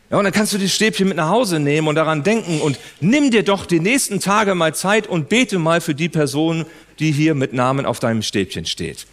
Ja, 0.10 0.17
und 0.17 0.24
dann 0.24 0.34
kannst 0.34 0.54
du 0.54 0.58
die 0.58 0.70
Stäbchen 0.70 1.10
mit 1.10 1.17
nach 1.17 1.30
Hause 1.30 1.60
nehmen 1.60 1.88
und 1.88 1.96
daran 1.96 2.24
denken 2.24 2.62
und 2.62 2.80
nimm 3.02 3.30
dir 3.30 3.43
doch 3.43 3.65
die 3.65 3.82
nächsten 3.82 4.20
Tage 4.22 4.56
mal 4.56 4.74
Zeit 4.74 5.06
und 5.08 5.28
bete 5.28 5.60
mal 5.60 5.82
für 5.82 5.96
die 5.96 6.08
Person, 6.08 6.65
die 7.00 7.12
hier 7.12 7.36
mit 7.36 7.52
Namen 7.54 7.86
auf 7.86 8.00
deinem 8.00 8.22
Stäbchen 8.22 8.65
steht. 8.65 9.06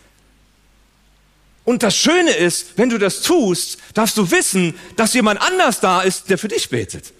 Und 1.64 1.82
das 1.82 1.96
Schöne 1.96 2.30
ist, 2.30 2.76
wenn 2.76 2.90
du 2.90 2.98
das 2.98 3.22
tust, 3.22 3.78
darfst 3.94 4.16
du 4.16 4.30
wissen, 4.30 4.74
dass 4.96 5.14
jemand 5.14 5.40
anders 5.40 5.80
da 5.80 6.02
ist, 6.02 6.30
der 6.30 6.38
für 6.38 6.48
dich 6.48 6.68
betet. 6.68 7.12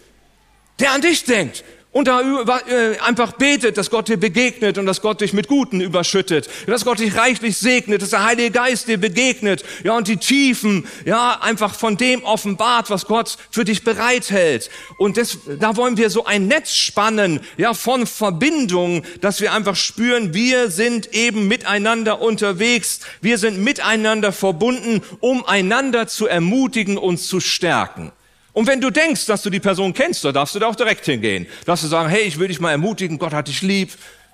Der 0.79 0.93
an 0.93 1.01
dich 1.01 1.25
denkt 1.25 1.65
und 1.94 2.09
da 2.09 2.20
äh, 2.20 2.98
einfach 2.98 3.33
betet, 3.33 3.78
dass 3.78 3.88
Gott 3.88 4.09
dir 4.09 4.16
begegnet 4.16 4.78
und 4.78 4.87
dass 4.87 5.00
Gott 5.00 5.20
dich 5.20 5.33
mit 5.33 5.46
Guten 5.46 5.80
überschüttet, 5.80 6.50
dass 6.66 6.85
Gott 6.85 6.98
dich 6.98 7.16
reichlich 7.16 7.57
segnet, 7.57 8.02
dass 8.02 8.11
der 8.11 8.24
Heilige 8.24 8.50
Geist 8.50 8.88
dir 8.88 8.98
begegnet, 8.98 9.64
ja, 9.85 9.96
und 9.96 10.09
die 10.09 10.16
Tiefen, 10.16 10.88
ja, 11.04 11.38
einfach 11.40 11.72
von 11.72 11.96
dem 11.96 12.24
offenbart, 12.24 12.90
was 12.90 13.07
Gott 13.07 13.38
für 13.48 13.64
dich 13.64 13.85
bereithält. 13.85 14.70
Und 14.98 15.16
das, 15.16 15.38
da 15.61 15.76
wollen 15.76 15.96
wir 15.96 16.11
so 16.11 16.24
ein 16.24 16.48
Netz 16.48 16.74
spannen, 16.74 17.40
ja, 17.57 17.74
von 17.74 18.09
Verbindung, 18.09 19.04
dass 19.20 19.40
wir 19.40 19.52
einfach 19.52 19.76
spüren, 19.76 20.35
wir 20.35 20.72
sind 20.72 21.14
eben 21.14 21.46
miteinander 21.46 22.20
unterwegs, 22.20 23.00
wir 23.20 23.38
sind 23.38 23.62
miteinander 23.62 24.33
verbunden, 24.33 25.00
um 25.20 25.46
einander 25.46 26.09
zu 26.09 26.26
ermutigen 26.26 26.98
und 26.98 27.18
zu 27.18 27.38
stärken. 27.38 28.11
Und 28.55 28.69
wenn 28.69 28.81
du 28.81 28.90
denkst, 28.90 29.27
dass 29.27 29.43
du 29.43 29.51
die 29.51 29.61
Person 29.61 29.93
kennst, 29.93 30.25
da 30.25 30.33
darfst 30.33 30.55
du 30.55 30.61
da 30.61 30.69
auch 30.69 30.77
direkt 30.77 31.05
hingehen. 31.05 31.47
Darfst 31.67 31.85
du 31.85 31.88
sagen, 31.88 32.09
hey, 32.09 32.23
ich 32.23 32.38
will 32.38 32.49
dich 32.49 32.61
mal 32.61 32.71
ermutigen, 32.71 33.19
Gott 33.19 33.33
hat 33.33 33.49
dich 33.49 33.61
lieb, 33.62 33.90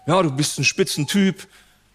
ja, 0.06 0.22
du 0.22 0.30
bist 0.30 0.58
ein 0.58 0.64
Spitzentyp, 0.64 1.46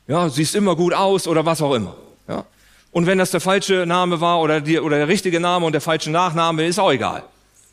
ja, 0.08 0.28
siehst 0.28 0.56
immer 0.56 0.76
gut 0.76 0.94
aus 0.94 1.28
oder 1.28 1.46
was 1.46 1.62
auch 1.62 1.74
immer. 1.74 1.96
Ja. 2.28 2.46
Und 2.92 3.06
wenn 3.06 3.20
das 3.20 3.30
der 3.30 3.42
falsche 3.42 3.86
Name 3.86 4.22
war 4.22 4.42
oder, 4.42 4.60
die, 4.60 4.80
oder 4.80 4.98
der 4.98 5.08
richtige 5.08 5.40
Name 5.40 5.68
und 5.68 5.74
der 5.74 5.82
falsche 5.82 6.10
Nachname, 6.10 6.66
ist 6.66 6.80
auch 6.80 6.92
egal. 6.92 7.24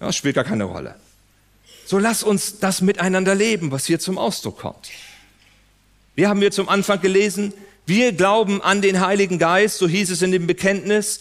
Ja, 0.00 0.12
spielt 0.12 0.34
gar 0.34 0.44
keine 0.44 0.64
Rolle. 0.64 0.96
So 1.86 1.98
lass 1.98 2.22
uns 2.22 2.58
das 2.58 2.82
miteinander 2.82 3.34
leben, 3.34 3.70
was 3.70 3.86
hier 3.86 4.00
zum 4.00 4.18
Ausdruck 4.18 4.58
kommt. 4.58 4.90
Wir 6.14 6.28
haben 6.28 6.40
hier 6.40 6.50
zum 6.50 6.68
Anfang 6.68 7.00
gelesen, 7.00 7.54
wir 7.86 8.12
glauben 8.12 8.60
an 8.60 8.82
den 8.82 9.00
Heiligen 9.00 9.38
Geist, 9.38 9.78
so 9.78 9.88
hieß 9.88 10.10
es 10.10 10.20
in 10.22 10.30
dem 10.30 10.46
Bekenntnis, 10.46 11.20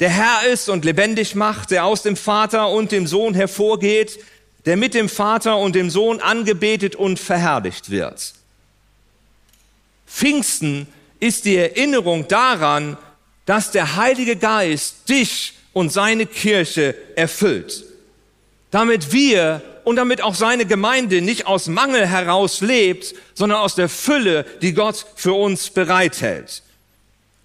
der 0.00 0.08
Herr 0.08 0.48
ist 0.50 0.68
und 0.70 0.84
lebendig 0.84 1.34
macht, 1.34 1.70
der 1.70 1.84
aus 1.84 2.02
dem 2.02 2.16
Vater 2.16 2.70
und 2.70 2.90
dem 2.90 3.06
Sohn 3.06 3.34
hervorgeht, 3.34 4.18
der 4.64 4.76
mit 4.76 4.94
dem 4.94 5.08
Vater 5.08 5.58
und 5.58 5.74
dem 5.74 5.90
Sohn 5.90 6.20
angebetet 6.20 6.96
und 6.96 7.18
verherrlicht 7.18 7.90
wird. 7.90 8.34
Pfingsten 10.06 10.86
ist 11.20 11.44
die 11.44 11.56
Erinnerung 11.56 12.26
daran, 12.28 12.96
dass 13.44 13.70
der 13.70 13.96
Heilige 13.96 14.36
Geist 14.36 15.08
dich 15.08 15.54
und 15.72 15.92
seine 15.92 16.26
Kirche 16.26 16.94
erfüllt, 17.14 17.84
damit 18.70 19.12
wir 19.12 19.62
und 19.84 19.96
damit 19.96 20.22
auch 20.22 20.34
seine 20.34 20.66
Gemeinde 20.66 21.20
nicht 21.20 21.46
aus 21.46 21.66
Mangel 21.66 22.06
heraus 22.06 22.60
lebt, 22.60 23.14
sondern 23.34 23.60
aus 23.60 23.74
der 23.74 23.88
Fülle, 23.88 24.44
die 24.62 24.72
Gott 24.72 25.06
für 25.14 25.34
uns 25.34 25.70
bereithält. 25.70 26.62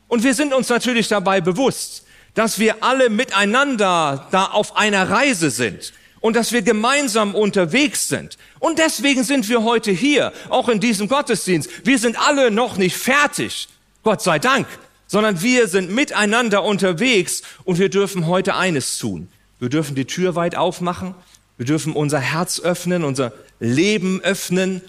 Und 0.08 0.24
wir 0.24 0.34
sind 0.34 0.54
uns 0.54 0.70
natürlich 0.70 1.08
dabei 1.08 1.42
bewusst, 1.42 2.05
dass 2.36 2.60
wir 2.60 2.84
alle 2.84 3.10
miteinander 3.10 4.28
da 4.30 4.46
auf 4.46 4.76
einer 4.78 5.10
Reise 5.10 5.50
sind 5.50 5.94
und 6.20 6.36
dass 6.36 6.52
wir 6.52 6.62
gemeinsam 6.62 7.34
unterwegs 7.34 8.08
sind. 8.08 8.38
Und 8.60 8.78
deswegen 8.78 9.24
sind 9.24 9.50
wir 9.50 9.64
heute 9.64 9.92
hier, 9.92 10.32
auch 10.50 10.70
in 10.70 10.80
diesem 10.80 11.08
Gottesdienst. 11.08 11.86
Wir 11.86 11.98
sind 11.98 12.20
alle 12.20 12.52
noch 12.52 12.78
nicht 12.78 12.98
fertig, 12.98 13.68
Gott 14.04 14.22
sei 14.22 14.38
Dank, 14.38 14.68
sondern 15.08 15.42
wir 15.42 15.68
sind 15.68 15.92
miteinander 15.92 16.64
unterwegs 16.64 17.42
und 17.64 17.80
wir 17.80 17.90
dürfen 17.90 18.28
heute 18.28 18.56
eines 18.56 18.98
tun. 18.98 19.30
Wir 19.60 19.70
dürfen 19.70 19.96
die 19.96 20.06
Tür 20.06 20.36
weit 20.36 20.56
aufmachen, 20.56 21.16
wir 21.58 21.66
dürfen 21.66 21.94
unser 21.94 22.20
Herz 22.20 22.60
öffnen, 22.60 23.04
unser 23.04 23.32
Leben 23.60 24.20
öffnen 24.22 24.82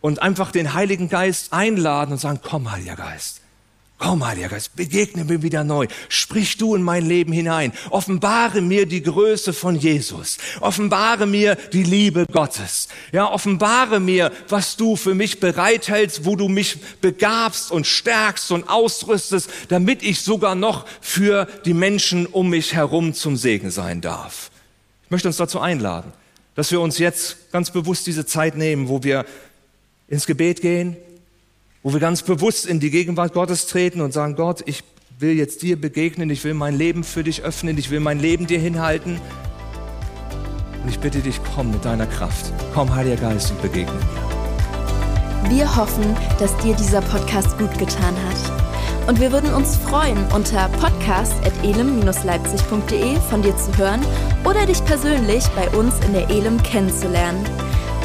und 0.00 0.22
einfach 0.22 0.50
den 0.50 0.72
Heiligen 0.72 1.10
Geist 1.10 1.52
einladen 1.52 2.12
und 2.12 2.18
sagen, 2.18 2.40
komm, 2.42 2.72
Heiliger 2.72 2.96
Geist. 2.96 3.39
Komm, 4.00 4.26
Heiliger 4.26 4.48
Geist, 4.48 4.76
begegne 4.76 5.24
mir 5.24 5.42
wieder 5.42 5.62
neu. 5.62 5.86
Sprich 6.08 6.56
du 6.56 6.74
in 6.74 6.82
mein 6.82 7.04
Leben 7.04 7.32
hinein. 7.32 7.70
Offenbare 7.90 8.62
mir 8.62 8.86
die 8.86 9.02
Größe 9.02 9.52
von 9.52 9.76
Jesus. 9.76 10.38
Offenbare 10.60 11.26
mir 11.26 11.54
die 11.54 11.82
Liebe 11.82 12.24
Gottes. 12.24 12.88
Ja, 13.12 13.30
offenbare 13.30 14.00
mir, 14.00 14.32
was 14.48 14.78
du 14.78 14.96
für 14.96 15.14
mich 15.14 15.38
bereithältst, 15.38 16.24
wo 16.24 16.34
du 16.34 16.48
mich 16.48 16.78
begabst 17.02 17.70
und 17.70 17.86
stärkst 17.86 18.50
und 18.52 18.70
ausrüstest, 18.70 19.50
damit 19.68 20.02
ich 20.02 20.22
sogar 20.22 20.54
noch 20.54 20.86
für 21.02 21.46
die 21.66 21.74
Menschen 21.74 22.24
um 22.24 22.48
mich 22.48 22.72
herum 22.72 23.12
zum 23.12 23.36
Segen 23.36 23.70
sein 23.70 24.00
darf. 24.00 24.50
Ich 25.04 25.10
möchte 25.10 25.28
uns 25.28 25.36
dazu 25.36 25.60
einladen, 25.60 26.10
dass 26.54 26.70
wir 26.70 26.80
uns 26.80 26.96
jetzt 26.96 27.52
ganz 27.52 27.70
bewusst 27.70 28.06
diese 28.06 28.24
Zeit 28.24 28.56
nehmen, 28.56 28.88
wo 28.88 29.02
wir 29.02 29.26
ins 30.08 30.24
Gebet 30.26 30.62
gehen, 30.62 30.96
wo 31.82 31.92
wir 31.92 32.00
ganz 32.00 32.22
bewusst 32.22 32.66
in 32.66 32.80
die 32.80 32.90
Gegenwart 32.90 33.32
Gottes 33.32 33.66
treten 33.66 34.00
und 34.00 34.12
sagen, 34.12 34.34
Gott, 34.36 34.62
ich 34.66 34.82
will 35.18 35.32
jetzt 35.32 35.62
dir 35.62 35.80
begegnen, 35.80 36.30
ich 36.30 36.44
will 36.44 36.54
mein 36.54 36.76
Leben 36.76 37.04
für 37.04 37.24
dich 37.24 37.42
öffnen, 37.42 37.76
ich 37.78 37.90
will 37.90 38.00
mein 38.00 38.18
Leben 38.18 38.46
dir 38.46 38.58
hinhalten. 38.58 39.20
Und 40.82 40.88
ich 40.88 40.98
bitte 40.98 41.20
dich, 41.20 41.40
komm 41.54 41.70
mit 41.70 41.84
deiner 41.84 42.06
Kraft. 42.06 42.52
Komm, 42.72 42.94
Heiliger 42.94 43.16
Geist, 43.16 43.50
und 43.50 43.60
begegne 43.62 43.92
mir. 43.92 45.50
Wir 45.50 45.76
hoffen, 45.76 46.16
dass 46.38 46.56
dir 46.58 46.74
dieser 46.74 47.02
Podcast 47.02 47.58
gut 47.58 47.76
getan 47.78 48.14
hat. 48.28 48.36
Und 49.08 49.20
wir 49.20 49.32
würden 49.32 49.52
uns 49.52 49.76
freuen, 49.76 50.18
unter 50.32 50.68
podcast.elem-leipzig.de 50.68 53.16
von 53.28 53.42
dir 53.42 53.56
zu 53.56 53.76
hören 53.76 54.00
oder 54.44 54.64
dich 54.66 54.84
persönlich 54.84 55.44
bei 55.56 55.68
uns 55.70 55.94
in 56.06 56.12
der 56.12 56.30
Elem 56.30 56.62
kennenzulernen. 56.62 57.44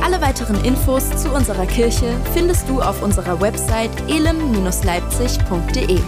Alle 0.04 0.22
weiteren 0.22 0.64
Infos 0.64 1.10
zu 1.22 1.32
unserer 1.32 1.66
Kirche 1.66 2.14
findest 2.34 2.70
du 2.70 2.82
auf 2.82 3.02
unserer 3.02 3.40
Website 3.42 3.92
elem-leipzig.de. 4.08 6.00